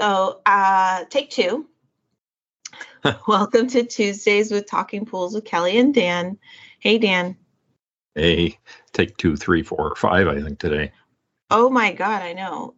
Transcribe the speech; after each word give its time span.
So, 0.00 0.40
uh, 0.46 1.04
take 1.10 1.28
two. 1.28 1.68
Welcome 3.28 3.66
to 3.66 3.84
Tuesdays 3.84 4.50
with 4.50 4.66
Talking 4.66 5.04
Pools 5.04 5.34
with 5.34 5.44
Kelli 5.44 5.78
and 5.78 5.92
Dan. 5.92 6.38
Hey, 6.78 6.96
Dan. 6.96 7.36
Hey, 8.14 8.58
take 8.94 9.18
two, 9.18 9.36
three, 9.36 9.62
four, 9.62 9.94
five, 9.96 10.26
I 10.26 10.40
think 10.40 10.58
today. 10.58 10.90
Oh 11.50 11.68
my 11.68 11.92
God, 11.92 12.22
I 12.22 12.32
know. 12.32 12.76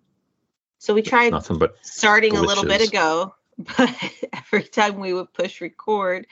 So 0.81 0.95
we 0.95 1.03
tried 1.03 1.31
Nothing 1.31 1.59
but 1.59 1.77
starting 1.83 2.37
a 2.37 2.43
little 2.43 2.65
bit 2.65 2.89
ago, 2.89 3.37
but 3.77 3.95
every 4.33 4.65
time 4.65 4.99
we 4.99 5.13
would 5.13 5.33
push 5.33 5.61
record, 5.61 6.27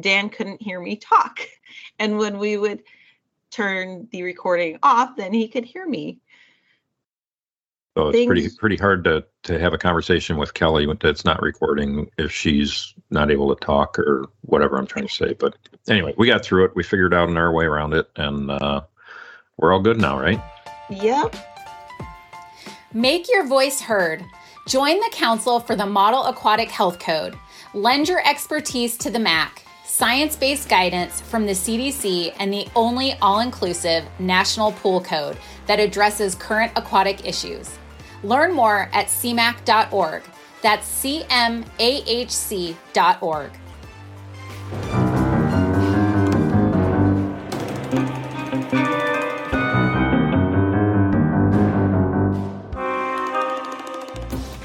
Dan 0.00 0.30
couldn't 0.30 0.62
hear 0.62 0.80
me 0.80 0.96
talk. 0.96 1.40
And 1.98 2.16
when 2.16 2.38
we 2.38 2.56
would 2.56 2.82
turn 3.50 4.08
the 4.10 4.22
recording 4.22 4.78
off, 4.82 5.16
then 5.16 5.34
he 5.34 5.48
could 5.48 5.66
hear 5.66 5.86
me. 5.86 6.18
So 7.96 8.08
it's 8.08 8.26
pretty 8.26 8.42
things- 8.42 8.56
pretty 8.56 8.76
hard 8.76 9.04
to 9.04 9.24
to 9.44 9.58
have 9.58 9.72
a 9.72 9.78
conversation 9.78 10.36
with 10.36 10.54
Kelli 10.54 10.86
when 10.86 10.98
that's 11.00 11.24
not 11.24 11.42
recording 11.42 12.10
if 12.18 12.30
she's 12.30 12.94
not 13.10 13.30
able 13.30 13.54
to 13.54 13.64
talk 13.64 13.98
or 13.98 14.26
whatever 14.42 14.76
I'm 14.76 14.86
trying 14.86 15.08
to 15.08 15.12
say. 15.14 15.32
But 15.32 15.56
anyway, 15.88 16.14
we 16.16 16.26
got 16.26 16.44
through 16.44 16.66
it. 16.66 16.76
We 16.76 16.82
figured 16.82 17.14
out 17.14 17.28
our 17.36 17.52
way 17.52 17.64
around 17.64 17.94
it, 17.94 18.08
and 18.16 18.50
uh, 18.50 18.82
we're 19.56 19.72
all 19.72 19.80
good 19.80 20.00
now, 20.00 20.20
right? 20.20 20.40
Yep. 20.90 21.36
Make 22.92 23.28
your 23.32 23.46
voice 23.46 23.80
heard. 23.80 24.24
Join 24.68 24.98
the 24.98 25.10
Council 25.12 25.58
for 25.58 25.74
the 25.74 25.86
Model 25.86 26.24
Aquatic 26.24 26.70
Health 26.70 26.98
Code. 26.98 27.36
Lend 27.72 28.08
your 28.08 28.26
expertise 28.28 28.96
to 28.98 29.10
the 29.10 29.18
MAHC, 29.18 29.62
science 29.90 30.36
based 30.36 30.68
guidance 30.68 31.20
from 31.20 31.46
the 31.46 31.52
CDC, 31.52 32.32
and 32.38 32.52
the 32.52 32.68
only 32.76 33.14
all 33.20 33.40
inclusive 33.40 34.04
national 34.20 34.70
pool 34.72 35.00
code 35.00 35.36
that 35.66 35.80
addresses 35.80 36.36
current 36.36 36.72
aquatic 36.76 37.26
issues. 37.26 37.76
Learn 38.22 38.54
more 38.54 38.88
at 38.92 39.06
cmac.org. 39.06 40.22
That's 40.62 41.02
cmahc.org. 41.02 41.66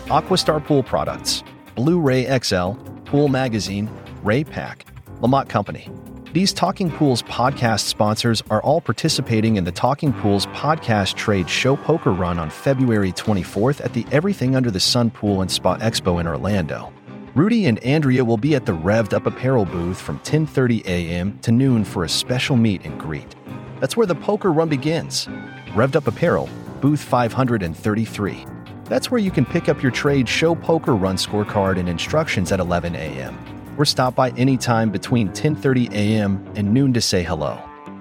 Aquastar 0.05 0.63
Pool 0.63 0.83
Products, 0.83 1.43
Blu 1.73 1.99
ray 1.99 2.39
XL, 2.39 2.73
Pool 3.05 3.27
Magazine, 3.27 3.89
Raypak, 4.23 4.94
LaMotte 5.21 5.49
Company. 5.49 5.89
These 6.33 6.51
Talking 6.51 6.91
Pools 6.91 7.23
podcast 7.23 7.85
sponsors 7.85 8.43
are 8.49 8.61
all 8.61 8.81
participating 8.81 9.55
in 9.55 9.63
the 9.63 9.71
Talking 9.71 10.11
Pools 10.11 10.47
podcast 10.47 11.15
trade 11.15 11.49
show 11.49 11.77
poker 11.77 12.11
run 12.11 12.37
on 12.37 12.49
February 12.49 13.13
24th 13.13 13.83
at 13.83 13.93
the 13.93 14.05
Everything 14.11 14.53
Under 14.53 14.69
the 14.69 14.79
Sun 14.79 15.11
Pool 15.11 15.41
and 15.41 15.49
Spa 15.49 15.77
Expo 15.77 16.19
in 16.19 16.27
Orlando. 16.27 16.91
Rudy 17.35 17.65
and 17.67 17.79
Andrea 17.79 18.25
will 18.25 18.35
be 18.35 18.53
at 18.53 18.65
the 18.65 18.73
Revved 18.73 19.13
Up 19.13 19.25
Apparel 19.25 19.63
booth 19.63 19.99
from 19.99 20.19
10:30 20.19 20.85
a.m. 20.85 21.39
to 21.39 21.53
noon 21.53 21.85
for 21.85 22.03
a 22.03 22.09
special 22.09 22.57
meet 22.57 22.83
and 22.83 22.99
greet. 22.99 23.33
That's 23.79 23.95
where 23.95 24.07
the 24.07 24.15
poker 24.15 24.51
run 24.51 24.67
begins. 24.67 25.27
Revved 25.67 25.95
Up 25.95 26.07
Apparel, 26.07 26.49
booth 26.81 27.01
533. 27.01 28.45
That's 28.85 29.09
where 29.09 29.21
you 29.21 29.31
can 29.31 29.45
pick 29.45 29.69
up 29.69 29.81
your 29.81 29.91
trade 29.91 30.27
show 30.27 30.53
poker 30.53 30.95
run 30.95 31.15
scorecard 31.15 31.79
and 31.79 31.87
instructions 31.87 32.51
at 32.51 32.59
11 32.59 32.93
a.m. 32.95 33.54
Or 33.77 33.85
stop 33.85 34.15
by 34.15 34.31
anytime 34.31 34.91
between 34.91 35.29
10:30 35.29 35.91
a.m. 35.91 36.45
and 36.55 36.73
noon 36.73 36.93
to 36.93 37.01
say 37.01 37.23
hello. 37.23 37.59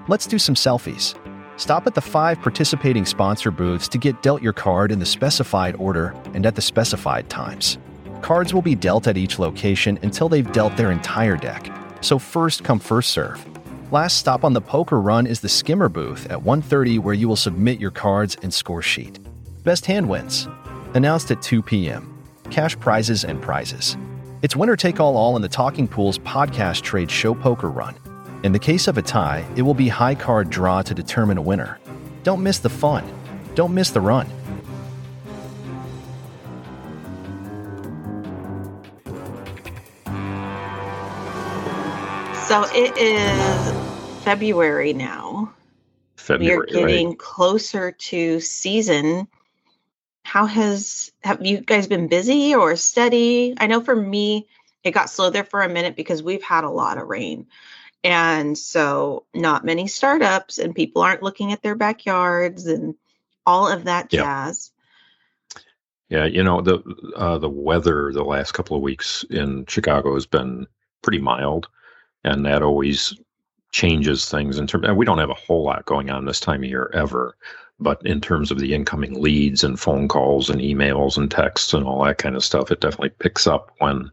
Let's 0.08 0.26
do 0.26 0.38
some 0.38 0.54
selfies. 0.54 1.14
Stop 1.56 1.86
at 1.86 1.94
the 1.94 2.00
five 2.00 2.40
participating 2.40 3.06
sponsor 3.06 3.50
booths 3.50 3.88
to 3.88 3.98
get 3.98 4.22
dealt 4.22 4.42
your 4.42 4.52
card 4.52 4.90
in 4.90 4.98
the 4.98 5.06
specified 5.06 5.76
order 5.76 6.14
and 6.34 6.44
at 6.46 6.56
the 6.56 6.62
specified 6.62 7.30
times. 7.30 7.78
Cards 8.22 8.52
will 8.52 8.62
be 8.62 8.74
dealt 8.74 9.06
at 9.06 9.16
each 9.16 9.38
location 9.38 9.98
until 10.02 10.28
they've 10.28 10.52
dealt 10.52 10.76
their 10.76 10.90
entire 10.90 11.36
deck. 11.36 11.70
So 12.00 12.18
first 12.18 12.64
come 12.64 12.78
first 12.78 13.10
serve. 13.10 13.44
Last 13.92 14.16
stop 14.16 14.44
on 14.44 14.52
the 14.52 14.60
poker 14.60 15.00
run 15.00 15.26
is 15.26 15.40
the 15.40 15.48
skimmer 15.48 15.88
booth 15.88 16.26
at 16.30 16.42
1:30 16.42 16.98
where 16.98 17.14
you 17.14 17.28
will 17.28 17.36
submit 17.36 17.80
your 17.80 17.90
cards 17.90 18.36
and 18.42 18.52
score 18.52 18.82
sheet. 18.82 19.18
Best 19.62 19.86
hand 19.86 20.08
wins. 20.08 20.48
Announced 20.94 21.30
at 21.30 21.42
2 21.42 21.62
p.m. 21.62 22.12
Cash 22.50 22.78
prizes 22.78 23.24
and 23.24 23.40
prizes. 23.40 23.96
It's 24.44 24.54
winner 24.54 24.76
take 24.76 25.00
all 25.00 25.16
all 25.16 25.36
in 25.36 25.40
the 25.40 25.48
Talking 25.48 25.88
Pools 25.88 26.18
podcast 26.18 26.82
trade 26.82 27.10
show 27.10 27.32
poker 27.32 27.70
run. 27.70 27.94
In 28.42 28.52
the 28.52 28.58
case 28.58 28.88
of 28.88 28.98
a 28.98 29.00
tie, 29.00 29.42
it 29.56 29.62
will 29.62 29.72
be 29.72 29.88
high 29.88 30.14
card 30.14 30.50
draw 30.50 30.82
to 30.82 30.92
determine 30.92 31.38
a 31.38 31.40
winner. 31.40 31.78
Don't 32.24 32.42
miss 32.42 32.58
the 32.58 32.68
fun. 32.68 33.10
Don't 33.54 33.72
miss 33.72 33.88
the 33.88 34.02
run. 34.02 34.26
So 42.46 42.66
it 42.74 42.94
is 42.98 44.22
February 44.24 44.92
now. 44.92 45.54
February, 46.16 46.58
we 46.58 46.62
are 46.62 46.66
getting 46.66 47.08
right? 47.08 47.18
closer 47.18 47.92
to 47.92 48.40
season. 48.40 49.26
How 50.34 50.46
has 50.46 51.12
have 51.22 51.46
you 51.46 51.60
guys 51.60 51.86
been 51.86 52.08
busy 52.08 52.56
or 52.56 52.74
steady? 52.74 53.54
I 53.56 53.68
know 53.68 53.80
for 53.80 53.94
me, 53.94 54.48
it 54.82 54.90
got 54.90 55.08
slow 55.08 55.30
there 55.30 55.44
for 55.44 55.62
a 55.62 55.68
minute 55.68 55.94
because 55.94 56.24
we've 56.24 56.42
had 56.42 56.64
a 56.64 56.70
lot 56.70 56.98
of 56.98 57.06
rain. 57.06 57.46
And 58.02 58.58
so 58.58 59.26
not 59.32 59.64
many 59.64 59.86
startups 59.86 60.58
and 60.58 60.74
people 60.74 61.02
aren't 61.02 61.22
looking 61.22 61.52
at 61.52 61.62
their 61.62 61.76
backyards 61.76 62.66
and 62.66 62.96
all 63.46 63.68
of 63.68 63.84
that 63.84 64.10
jazz. 64.10 64.72
Yeah, 66.08 66.24
you 66.24 66.42
know 66.42 66.60
the 66.60 66.82
uh, 67.14 67.38
the 67.38 67.48
weather 67.48 68.10
the 68.12 68.24
last 68.24 68.54
couple 68.54 68.76
of 68.76 68.82
weeks 68.82 69.24
in 69.30 69.66
Chicago 69.66 70.14
has 70.14 70.26
been 70.26 70.66
pretty 71.02 71.20
mild, 71.20 71.68
and 72.24 72.44
that 72.44 72.64
always 72.64 73.14
changes 73.70 74.28
things 74.28 74.58
in 74.58 74.66
terms. 74.66 74.84
And 74.88 74.96
we 74.96 75.06
don't 75.06 75.18
have 75.18 75.30
a 75.30 75.34
whole 75.34 75.62
lot 75.62 75.84
going 75.84 76.10
on 76.10 76.24
this 76.24 76.40
time 76.40 76.64
of 76.64 76.68
year 76.68 76.90
ever, 76.92 77.36
but 77.78 78.04
in 78.06 78.20
terms 78.20 78.50
of 78.50 78.58
the 78.58 78.74
incoming 78.74 79.20
leads 79.20 79.64
and 79.64 79.80
phone 79.80 80.08
calls 80.08 80.48
and 80.48 80.60
emails 80.60 81.16
and 81.16 81.30
texts 81.30 81.74
and 81.74 81.84
all 81.86 82.04
that 82.04 82.18
kind 82.18 82.36
of 82.36 82.44
stuff, 82.44 82.70
it 82.70 82.80
definitely 82.80 83.10
picks 83.10 83.46
up 83.46 83.70
when 83.78 84.10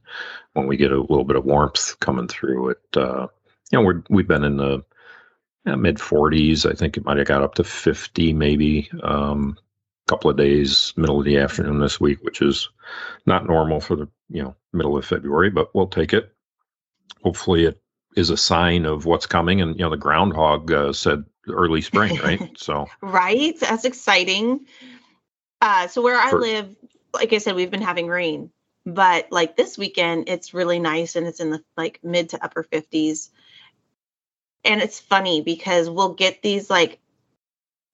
when 0.54 0.68
we 0.68 0.78
get 0.78 0.92
a 0.92 1.00
little 1.00 1.24
bit 1.24 1.38
of 1.38 1.46
warmth 1.46 2.00
coming 2.00 2.28
through. 2.28 2.70
It 2.70 2.98
uh, 2.98 3.28
you 3.72 3.80
know 3.80 3.86
we're 3.86 4.04
we've 4.10 4.28
been 4.28 4.44
in 4.44 4.58
the 4.58 4.84
yeah, 5.66 5.76
mid 5.76 5.98
40s. 5.98 6.70
I 6.70 6.74
think 6.74 6.98
it 6.98 7.06
might 7.06 7.18
have 7.18 7.28
got 7.28 7.44
up 7.44 7.56
to 7.56 7.64
50 7.64 8.34
maybe. 8.34 8.90
Um, 9.04 9.58
couple 10.12 10.30
of 10.30 10.36
days, 10.36 10.94
middle 10.98 11.20
of 11.20 11.26
the 11.26 11.38
afternoon 11.38 11.80
this 11.80 12.02
week, 12.02 12.22
which 12.22 12.42
is 12.42 12.68
not 13.26 13.48
normal 13.48 13.80
for 13.80 13.96
the 13.96 14.10
you 14.30 14.44
know 14.44 14.54
middle 14.74 14.98
of 14.98 15.06
February, 15.06 15.50
but 15.50 15.74
we'll 15.74 15.88
take 15.88 16.12
it. 16.12 16.34
Hopefully, 17.24 17.64
it 17.64 17.82
is 18.18 18.30
a 18.30 18.36
sign 18.36 18.86
of 18.86 19.06
what's 19.06 19.26
coming. 19.26 19.62
And 19.62 19.74
you 19.78 19.86
know, 19.86 19.90
the 19.90 19.96
groundhog 19.96 20.70
uh, 20.70 20.92
said 20.92 21.24
early 21.48 21.82
spring, 21.82 22.18
right? 22.18 22.52
So 22.58 22.88
Right? 23.02 23.60
That's 23.60 23.86
exciting. 23.86 24.66
Uh, 25.60 25.88
so 25.88 26.02
where 26.02 26.20
I 26.20 26.30
For- 26.32 26.40
live, 26.40 26.76
like 27.14 27.34
I 27.34 27.38
said, 27.38 27.56
we've 27.56 27.72
been 27.72 27.82
having 27.82 28.08
rain, 28.08 28.52
but 28.86 29.32
like 29.32 29.56
this 29.56 29.78
weekend, 29.78 30.30
it's 30.30 30.54
really 30.54 30.80
nice 30.80 31.16
and 31.16 31.28
it's 31.28 31.40
in 31.40 31.52
the 31.52 31.64
like 31.78 32.00
mid 32.04 32.30
to 32.30 32.44
upper 32.44 32.64
50s. 32.64 33.30
And 34.64 34.82
it's 34.82 35.00
funny 35.00 35.42
because 35.42 35.90
we'll 35.90 36.14
get 36.14 36.42
these 36.42 36.70
like 36.70 37.00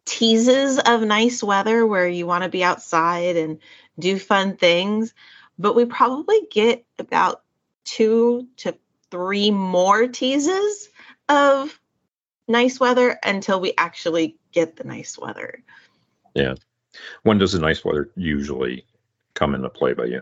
teases 0.05 0.79
of 0.79 1.01
nice 1.01 1.43
weather 1.43 1.85
where 1.85 2.07
you 2.07 2.25
want 2.25 2.43
to 2.43 2.49
be 2.49 2.63
outside 2.63 3.35
and 3.35 3.59
do 3.99 4.17
fun 4.17 4.55
things, 4.57 5.13
but 5.59 5.75
we 5.75 5.85
probably 5.85 6.41
get 6.51 6.85
about 6.99 7.41
two 7.85 8.47
to 8.57 8.77
three 9.11 9.51
more 9.51 10.07
teases 10.07 10.89
of 11.29 11.77
nice 12.47 12.79
weather 12.79 13.19
until 13.23 13.59
we 13.59 13.73
actually 13.77 14.37
get 14.51 14.75
the 14.75 14.83
nice 14.83 15.17
weather. 15.17 15.63
Yeah. 16.33 16.55
When 17.23 17.37
does 17.37 17.53
the 17.53 17.59
nice 17.59 17.83
weather 17.83 18.09
usually 18.15 18.85
come 19.33 19.53
into 19.53 19.69
play 19.69 19.93
by 19.93 20.05
you? 20.05 20.21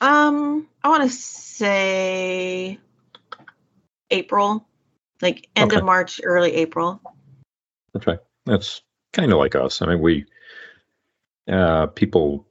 Um, 0.00 0.68
I 0.82 0.88
want 0.88 1.02
to 1.04 1.08
say 1.08 2.78
April, 4.10 4.66
like 5.22 5.48
end 5.54 5.72
Okay. 5.72 5.80
of 5.80 5.84
March, 5.84 6.20
early 6.22 6.54
April. 6.54 7.00
Okay, 7.96 8.18
that's 8.44 8.82
kind 9.12 9.32
of 9.32 9.38
like 9.38 9.54
us. 9.54 9.80
I 9.80 9.86
mean, 9.86 10.00
we 10.00 10.26
uh, 11.48 11.86
people 11.86 12.46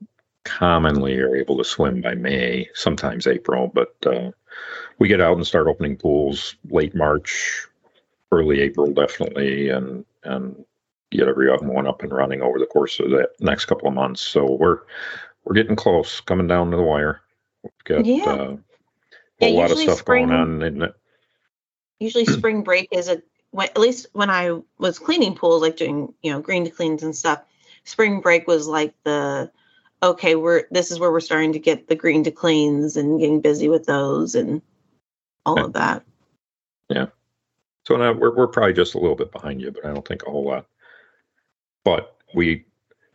commonly 0.45 1.19
are 1.19 1.35
able 1.35 1.57
to 1.57 1.63
swim 1.63 2.01
by 2.01 2.15
May, 2.15 2.69
sometimes 2.73 3.27
April, 3.27 3.71
but 3.73 3.95
uh, 4.05 4.31
we 4.99 5.07
get 5.07 5.21
out 5.21 5.37
and 5.37 5.45
start 5.45 5.67
opening 5.67 5.97
pools 5.97 6.55
late 6.69 6.95
March, 6.95 7.67
early 8.33 8.59
April, 8.61 8.91
definitely, 8.91 9.69
and 9.69 10.05
and 10.23 10.65
get 11.11 11.27
every 11.27 11.49
other 11.51 11.67
one 11.67 11.85
up 11.87 12.01
and 12.01 12.11
running 12.11 12.41
over 12.41 12.57
the 12.57 12.65
course 12.65 12.99
of 12.99 13.11
the 13.11 13.29
next 13.39 13.65
couple 13.65 13.87
of 13.87 13.93
months. 13.93 14.21
So 14.21 14.51
we're 14.53 14.79
we're 15.45 15.53
getting 15.55 15.75
close, 15.75 16.19
coming 16.21 16.47
down 16.47 16.71
to 16.71 16.77
the 16.77 16.83
wire. 16.83 17.21
We've 17.63 17.71
got 17.83 18.05
Yeah. 18.05 18.23
uh, 18.25 18.57
a 19.41 19.49
Yeah, 19.49 19.59
lot 19.59 19.71
of 19.71 19.77
stuff 19.77 19.99
spring- 19.99 20.27
going 20.29 20.39
on, 20.39 20.63
and 20.63 20.93
Usually 21.99 22.25
spring 22.39 22.63
break 22.63 22.87
is 22.91 23.07
a 23.09 23.21
when, 23.51 23.67
at 23.67 23.77
least 23.77 24.07
when 24.13 24.29
I 24.29 24.59
was 24.79 24.97
cleaning 24.99 25.35
pools, 25.35 25.61
like 25.61 25.77
doing 25.77 26.13
you 26.23 26.31
know 26.31 26.41
green 26.41 26.63
to 26.65 26.71
cleans 26.71 27.03
and 27.03 27.15
stuff. 27.15 27.43
Spring 27.85 28.19
break 28.21 28.47
was 28.47 28.67
like 28.67 28.93
the 29.03 29.51
okay, 30.01 30.35
we're 30.35 30.63
this 30.71 30.89
is 30.91 30.99
where 30.99 31.11
we're 31.11 31.19
starting 31.19 31.53
to 31.53 31.59
get 31.59 31.87
the 31.87 31.95
green 31.95 32.23
to 32.23 32.31
cleans 32.31 32.97
and 32.97 33.19
getting 33.19 33.41
busy 33.41 33.69
with 33.69 33.85
those 33.85 34.35
and 34.35 34.61
all 35.45 35.63
of 35.63 35.73
that. 35.73 36.03
So 37.85 37.95
now 37.97 38.13
we're 38.13 38.35
we're 38.35 38.47
probably 38.47 38.73
just 38.73 38.95
a 38.95 38.99
little 38.99 39.15
bit 39.15 39.31
behind 39.31 39.61
you, 39.61 39.71
but 39.71 39.85
I 39.85 39.93
don't 39.93 40.07
think 40.07 40.23
a 40.23 40.31
whole 40.31 40.45
lot. 40.45 40.67
But 41.83 42.15
we 42.33 42.65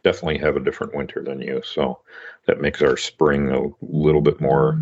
definitely 0.04 0.38
have 0.38 0.56
a 0.56 0.60
different 0.60 0.94
winter 0.94 1.22
than 1.22 1.40
you, 1.40 1.62
so 1.64 2.00
that 2.46 2.60
makes 2.60 2.82
our 2.82 2.96
spring 2.96 3.50
a 3.50 3.68
little 3.80 4.20
bit 4.20 4.40
more 4.40 4.78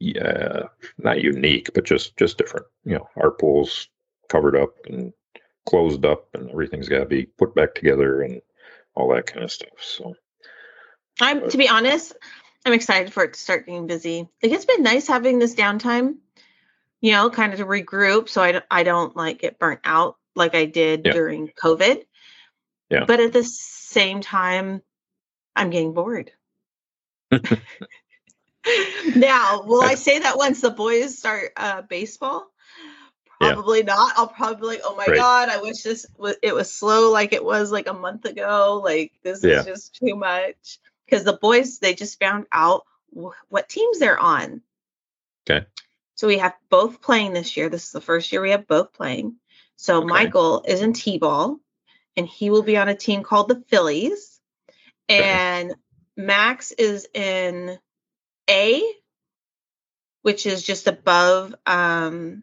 yeah, 0.00 0.62
not 0.98 1.22
unique, 1.22 1.70
but 1.74 1.84
just 1.84 2.16
just 2.16 2.38
different. 2.38 2.66
You 2.84 2.96
know, 2.96 3.08
our 3.16 3.30
pool's 3.30 3.88
covered 4.28 4.56
up 4.56 4.74
and 4.86 5.12
closed 5.66 6.04
up 6.04 6.28
and 6.34 6.50
everything's 6.50 6.88
got 6.88 7.00
to 7.00 7.06
be 7.06 7.26
put 7.26 7.54
back 7.54 7.74
together 7.74 8.22
and 8.22 8.40
all 8.94 9.12
that 9.14 9.26
kind 9.26 9.44
of 9.44 9.52
stuff. 9.52 9.68
So 9.78 10.14
I'm 11.20 11.48
to 11.50 11.58
be 11.58 11.68
honest, 11.68 12.16
I'm 12.64 12.72
excited 12.72 13.12
for 13.12 13.24
it 13.24 13.34
to 13.34 13.40
start 13.40 13.66
getting 13.66 13.86
busy. 13.86 14.26
Like 14.42 14.52
it's 14.52 14.64
been 14.64 14.82
nice 14.82 15.06
having 15.06 15.38
this 15.38 15.54
downtime, 15.54 16.16
you 17.00 17.12
know, 17.12 17.30
kind 17.30 17.52
of 17.52 17.58
to 17.58 17.66
regroup 17.66 18.28
so 18.28 18.42
I 18.42 18.52
don't, 18.52 18.64
I 18.70 18.82
don't 18.82 19.16
like 19.16 19.38
get 19.40 19.58
burnt 19.58 19.80
out 19.84 20.16
like 20.36 20.54
I 20.54 20.66
did 20.66 21.02
Yeah. 21.06 21.12
during 21.12 21.48
COVID. 21.48 22.04
Yeah. 22.90 23.04
But 23.04 23.20
at 23.20 23.32
the 23.32 23.44
same 23.44 24.20
time, 24.20 24.82
I'm 25.56 25.70
getting 25.70 25.92
bored. 25.94 26.32
now, 29.16 29.62
will 29.62 29.82
I 29.82 29.94
say 29.94 30.18
that 30.18 30.36
once 30.36 30.60
the 30.60 30.70
boys 30.70 31.18
start 31.18 31.52
uh, 31.56 31.82
baseball? 31.82 32.46
Yeah. 33.40 33.54
Probably 33.54 33.82
not. 33.82 34.12
I'll 34.16 34.26
probably 34.28 34.56
be 34.60 34.66
like, 34.66 34.80
oh 34.84 34.94
my 34.96 35.06
Right. 35.06 35.16
god, 35.16 35.48
I 35.48 35.62
wish 35.62 35.82
this 35.82 36.04
was 36.18 36.36
it 36.42 36.54
was 36.54 36.70
slow 36.70 37.10
like 37.10 37.32
it 37.32 37.42
was 37.44 37.72
like 37.72 37.86
a 37.88 37.92
month 37.94 38.26
ago. 38.26 38.80
Like 38.84 39.12
this 39.22 39.42
Yeah. 39.42 39.60
is 39.60 39.64
just 39.66 39.94
too 39.94 40.14
much. 40.14 40.78
Because 41.06 41.24
the 41.24 41.32
boys 41.40 41.78
they 41.78 41.94
just 41.94 42.20
found 42.20 42.46
out 42.52 42.84
wh- 43.18 43.32
what 43.48 43.68
teams 43.68 43.98
they're 43.98 44.18
on. 44.18 44.60
Okay. 45.48 45.64
So 46.20 46.26
we 46.26 46.36
have 46.36 46.52
both 46.68 47.00
playing 47.00 47.32
this 47.32 47.56
year. 47.56 47.70
This 47.70 47.86
is 47.86 47.92
the 47.92 48.00
first 48.02 48.30
year 48.30 48.42
we 48.42 48.50
have 48.50 48.66
both 48.66 48.92
playing. 48.92 49.36
So 49.76 50.00
Okay. 50.00 50.06
Michael 50.06 50.62
is 50.68 50.82
in 50.82 50.92
T-ball, 50.92 51.58
and 52.14 52.28
he 52.28 52.50
will 52.50 52.62
be 52.62 52.76
on 52.76 52.90
a 52.90 52.94
team 52.94 53.22
called 53.22 53.48
the 53.48 53.64
Phillies, 53.68 54.38
and 55.08 55.74
Max 56.18 56.72
is 56.72 57.08
in 57.14 57.78
A, 58.50 58.82
which 60.20 60.44
is 60.44 60.62
just 60.62 60.86
above 60.88 61.54
um, 61.64 62.42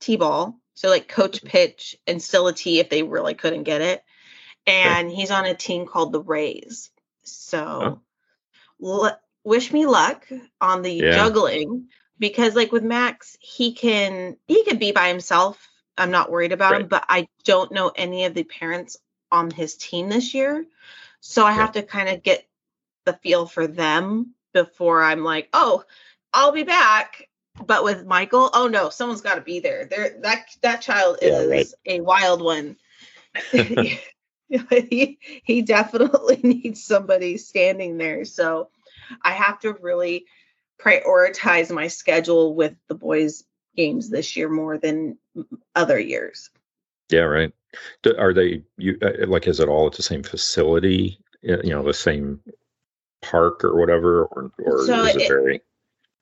T-ball. 0.00 0.58
So 0.72 0.88
like 0.88 1.06
coach 1.06 1.44
pitch 1.44 1.98
and 2.06 2.22
still 2.22 2.46
a 2.46 2.54
T 2.54 2.80
if 2.80 2.88
they 2.88 3.02
really 3.02 3.34
couldn't 3.34 3.64
get 3.64 3.82
it. 3.82 4.02
And 4.66 5.10
he's 5.10 5.30
on 5.30 5.44
a 5.44 5.52
team 5.52 5.86
called 5.86 6.12
the 6.12 6.22
Rays. 6.22 6.90
So 7.24 8.00
l- 8.82 9.20
wish 9.44 9.70
me 9.74 9.84
luck 9.84 10.26
on 10.58 10.80
the 10.80 10.94
Yeah. 10.94 11.16
juggling 11.16 11.90
because 12.18 12.54
like 12.54 12.72
with 12.72 12.84
Max, 12.84 13.36
he 13.40 13.72
can 13.72 14.36
he 14.46 14.64
can 14.64 14.78
be 14.78 14.92
by 14.92 15.08
himself. 15.08 15.68
I'm 15.96 16.10
not 16.10 16.30
worried 16.30 16.52
about 16.52 16.80
him, 16.80 16.88
but 16.88 17.04
I 17.08 17.28
don't 17.44 17.72
know 17.72 17.92
any 17.94 18.24
of 18.24 18.34
the 18.34 18.44
parents 18.44 18.96
on 19.30 19.50
his 19.50 19.76
team 19.76 20.08
this 20.08 20.34
year. 20.34 20.64
So 21.20 21.44
I 21.44 21.52
have 21.52 21.72
to 21.72 21.82
kind 21.82 22.08
of 22.08 22.22
get 22.22 22.46
the 23.04 23.14
feel 23.14 23.46
for 23.46 23.66
them 23.66 24.34
before 24.52 25.02
I'm 25.02 25.24
like, 25.24 25.48
"Oh, 25.52 25.84
I'll 26.32 26.52
be 26.52 26.64
back." 26.64 27.28
But 27.64 27.84
with 27.84 28.04
Michael, 28.06 28.50
oh 28.52 28.66
no, 28.66 28.90
someone's 28.90 29.20
got 29.20 29.36
to 29.36 29.40
be 29.40 29.60
there. 29.60 29.86
There 29.86 30.18
that 30.22 30.46
that 30.62 30.82
child 30.82 31.18
Yeah, 31.22 31.40
is 31.40 31.48
right. 31.48 31.66
a 31.86 32.00
wild 32.00 32.42
one. 32.42 32.76
he 33.52 35.18
he 35.44 35.62
definitely 35.62 36.40
needs 36.42 36.82
somebody 36.84 37.36
standing 37.36 37.98
there. 37.98 38.24
So 38.24 38.70
I 39.22 39.32
have 39.32 39.60
to 39.60 39.72
really 39.72 40.26
prioritize 40.84 41.70
my 41.70 41.88
schedule 41.88 42.54
with 42.54 42.74
the 42.88 42.94
boys 42.94 43.44
games 43.76 44.10
this 44.10 44.36
year 44.36 44.48
more 44.48 44.78
than 44.78 45.18
other 45.74 45.98
years. 45.98 46.50
Yeah, 47.10 47.20
right. 47.20 47.52
Are 48.18 48.32
they 48.32 48.62
you 48.76 48.98
uh, 49.02 49.26
like? 49.26 49.46
Is 49.46 49.60
it 49.60 49.68
all 49.68 49.86
at 49.86 49.94
the 49.94 50.02
same 50.02 50.22
facility? 50.22 51.18
You 51.42 51.62
know, 51.64 51.82
the 51.82 51.92
same 51.92 52.40
park 53.20 53.64
or 53.64 53.78
whatever, 53.78 54.24
or 54.26 54.52
or 54.58 54.86
So 54.86 54.96
does 55.04 55.16
it 55.16 55.22
it- 55.22 55.28
vary? 55.28 55.60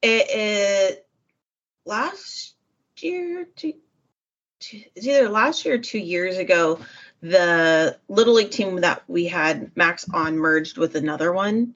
It, 0.05 0.27
it 0.31 1.07
last 1.85 2.57
year, 2.99 3.47
two, 3.55 3.75
two, 4.59 4.83
it's 4.97 5.07
either 5.07 5.29
last 5.29 5.65
year 5.65 5.75
or 5.75 5.79
two 5.79 6.01
years 6.01 6.39
ago, 6.39 6.81
the 7.21 7.97
little 8.09 8.35
league 8.35 8.51
team 8.51 8.81
that 8.81 9.05
we 9.07 9.27
had 9.27 9.71
Max 9.77 10.05
on 10.13 10.39
merged 10.39 10.77
with 10.77 10.97
another 10.97 11.33
one, 11.33 11.75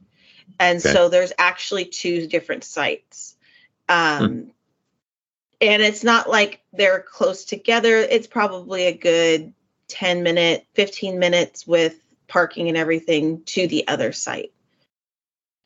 and 0.58 0.78
Okay. 0.78 0.92
so 0.92 1.08
there's 1.08 1.32
actually 1.38 1.86
two 1.86 2.26
different 2.26 2.64
sites. 2.64 3.36
Um, 3.88 4.52
and 5.60 5.82
it's 5.82 6.04
not 6.04 6.28
like 6.28 6.60
they're 6.72 7.00
close 7.00 7.44
together. 7.44 7.96
It's 7.96 8.26
probably 8.26 8.86
a 8.86 8.92
good 8.92 9.52
10 9.88 10.22
minute, 10.22 10.66
15 10.74 11.18
minutes 11.18 11.66
with 11.66 11.98
parking 12.28 12.68
and 12.68 12.76
everything 12.76 13.42
to 13.44 13.66
the 13.66 13.86
other 13.88 14.12
site. 14.12 14.52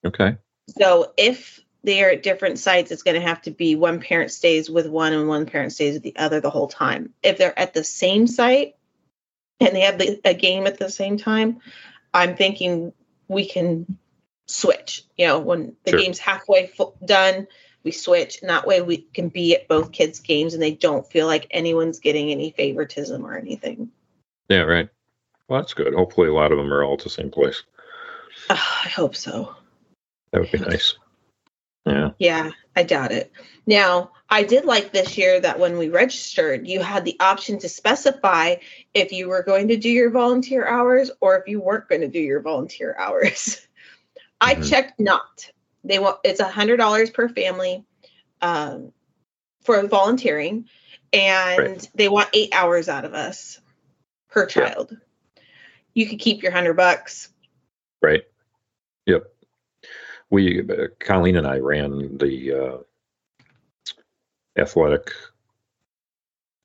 Okay. 0.04 0.36
So 0.78 1.12
if 1.16 1.60
they 1.82 2.04
are 2.04 2.10
at 2.10 2.22
different 2.22 2.58
sites, 2.58 2.90
it's 2.90 3.02
going 3.02 3.20
to 3.20 3.26
have 3.26 3.42
to 3.42 3.50
be 3.50 3.74
one 3.74 4.00
parent 4.00 4.30
stays 4.30 4.70
with 4.70 4.86
one 4.86 5.12
and 5.12 5.28
one 5.28 5.46
parent 5.46 5.72
stays 5.72 5.94
with 5.94 6.02
the 6.02 6.16
other 6.16 6.40
the 6.40 6.50
whole 6.50 6.68
time. 6.68 7.12
If 7.22 7.38
they're 7.38 7.58
at 7.58 7.74
the 7.74 7.84
same 7.84 8.26
site 8.26 8.76
and 9.58 9.74
they 9.74 9.80
have 9.80 9.98
the, 9.98 10.20
a 10.24 10.34
game 10.34 10.66
at 10.66 10.78
the 10.78 10.90
same 10.90 11.16
time, 11.16 11.60
I'm 12.12 12.36
thinking 12.36 12.92
we 13.28 13.46
can 13.46 13.98
switch. 14.50 15.04
You 15.16 15.26
know, 15.26 15.38
when 15.38 15.76
the 15.84 15.92
Sure. 15.92 16.00
game's 16.00 16.18
halfway 16.18 16.70
done, 17.04 17.46
we 17.84 17.90
switch. 17.92 18.40
And 18.40 18.50
that 18.50 18.66
way 18.66 18.82
we 18.82 18.98
can 18.98 19.28
be 19.28 19.54
at 19.54 19.68
both 19.68 19.92
kids' 19.92 20.20
games 20.20 20.54
and 20.54 20.62
they 20.62 20.72
don't 20.72 21.10
feel 21.10 21.26
like 21.26 21.46
anyone's 21.50 22.00
getting 22.00 22.30
any 22.30 22.50
favoritism 22.50 23.24
or 23.24 23.36
anything. 23.36 23.90
Yeah, 24.48 24.62
right. 24.62 24.88
Well, 25.48 25.60
that's 25.60 25.74
good. 25.74 25.94
Hopefully, 25.94 26.28
a 26.28 26.34
lot 26.34 26.52
of 26.52 26.58
them 26.58 26.72
are 26.72 26.84
all 26.84 26.94
at 26.94 27.00
the 27.00 27.10
same 27.10 27.30
place. 27.30 27.62
Ah, 28.48 28.82
I 28.84 28.88
hope 28.88 29.16
so. 29.16 29.54
That 30.32 30.42
would 30.42 30.52
be 30.52 30.58
nice. 30.58 30.94
Yeah. 31.86 32.10
Yeah, 32.18 32.50
I 32.76 32.82
doubt 32.82 33.10
it. 33.10 33.32
Now, 33.66 34.12
I 34.28 34.42
did 34.42 34.64
like 34.64 34.92
this 34.92 35.16
year 35.18 35.40
that 35.40 35.58
when 35.58 35.78
we 35.78 35.88
registered, 35.88 36.68
you 36.68 36.80
had 36.80 37.04
the 37.04 37.16
option 37.18 37.58
to 37.60 37.68
specify 37.68 38.56
if 38.94 39.12
you 39.12 39.28
were 39.28 39.42
going 39.42 39.68
to 39.68 39.76
do 39.76 39.88
your 39.88 40.10
volunteer 40.10 40.66
hours 40.66 41.10
or 41.20 41.38
if 41.38 41.48
you 41.48 41.60
weren't 41.60 41.88
going 41.88 42.02
to 42.02 42.08
do 42.08 42.20
your 42.20 42.40
volunteer 42.40 42.94
hours. 42.98 43.66
I 44.40 44.54
Mhm. 44.54 44.68
checked 44.68 44.98
not. 45.00 45.50
They 45.84 45.98
want 45.98 46.20
it's 46.24 46.40
a 46.40 46.48
hundred 46.48 46.78
dollars 46.78 47.10
per 47.10 47.28
family 47.28 47.84
um, 48.42 48.92
for 49.62 49.86
volunteering, 49.86 50.68
and 51.12 51.58
Right. 51.58 51.90
they 51.94 52.08
want 52.08 52.30
eight 52.32 52.54
hours 52.54 52.88
out 52.88 53.04
of 53.04 53.14
us 53.14 53.60
per 54.28 54.46
child. 54.46 54.96
You 55.94 56.06
could 56.06 56.18
keep 56.20 56.42
your 56.42 56.52
hundred 56.52 56.74
bucks. 56.74 57.32
Right. 58.00 58.22
Yep. 59.06 59.30
We, 60.30 60.60
uh, 60.60 60.88
Colleen 61.00 61.36
and 61.36 61.46
I 61.46 61.58
ran 61.58 62.16
the 62.18 62.52
uh, 62.52 62.78
athletic 64.56 65.12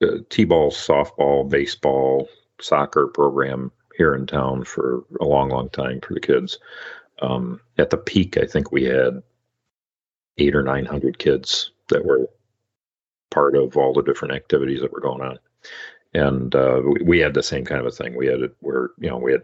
uh, 0.03 0.19
t-ball, 0.29 0.71
softball, 0.71 1.49
baseball, 1.49 2.29
soccer 2.61 3.07
program 3.07 3.71
here 3.97 4.13
in 4.13 4.27
town 4.27 4.63
for 4.63 5.03
a 5.19 5.25
long, 5.25 5.49
long 5.49 5.69
time 5.69 5.99
for 6.01 6.13
the 6.13 6.19
kids. 6.19 6.59
Um, 7.21 7.61
at 7.77 7.89
the 7.89 7.97
peak, 7.97 8.37
I 8.37 8.45
think 8.45 8.71
we 8.71 8.83
had 8.83 9.23
eight 10.37 10.55
or 10.55 10.63
nine 10.63 10.85
hundred 10.85 11.17
kids 11.17 11.71
that 11.89 12.05
were 12.05 12.27
part 13.31 13.55
of 13.55 13.77
all 13.77 13.93
the 13.93 14.03
different 14.03 14.33
activities 14.33 14.81
that 14.81 14.91
were 14.91 14.99
going 15.01 15.21
on. 15.21 15.39
And 16.13 16.53
uh, 16.55 16.81
we, 16.85 17.03
we 17.03 17.19
had 17.19 17.33
the 17.33 17.43
same 17.43 17.65
kind 17.65 17.79
of 17.81 17.87
a 17.87 17.91
thing. 17.91 18.15
We 18.15 18.27
had 18.27 18.41
it 18.41 18.55
where 18.59 18.89
you 18.99 19.09
know 19.09 19.17
we 19.17 19.33
had 19.33 19.43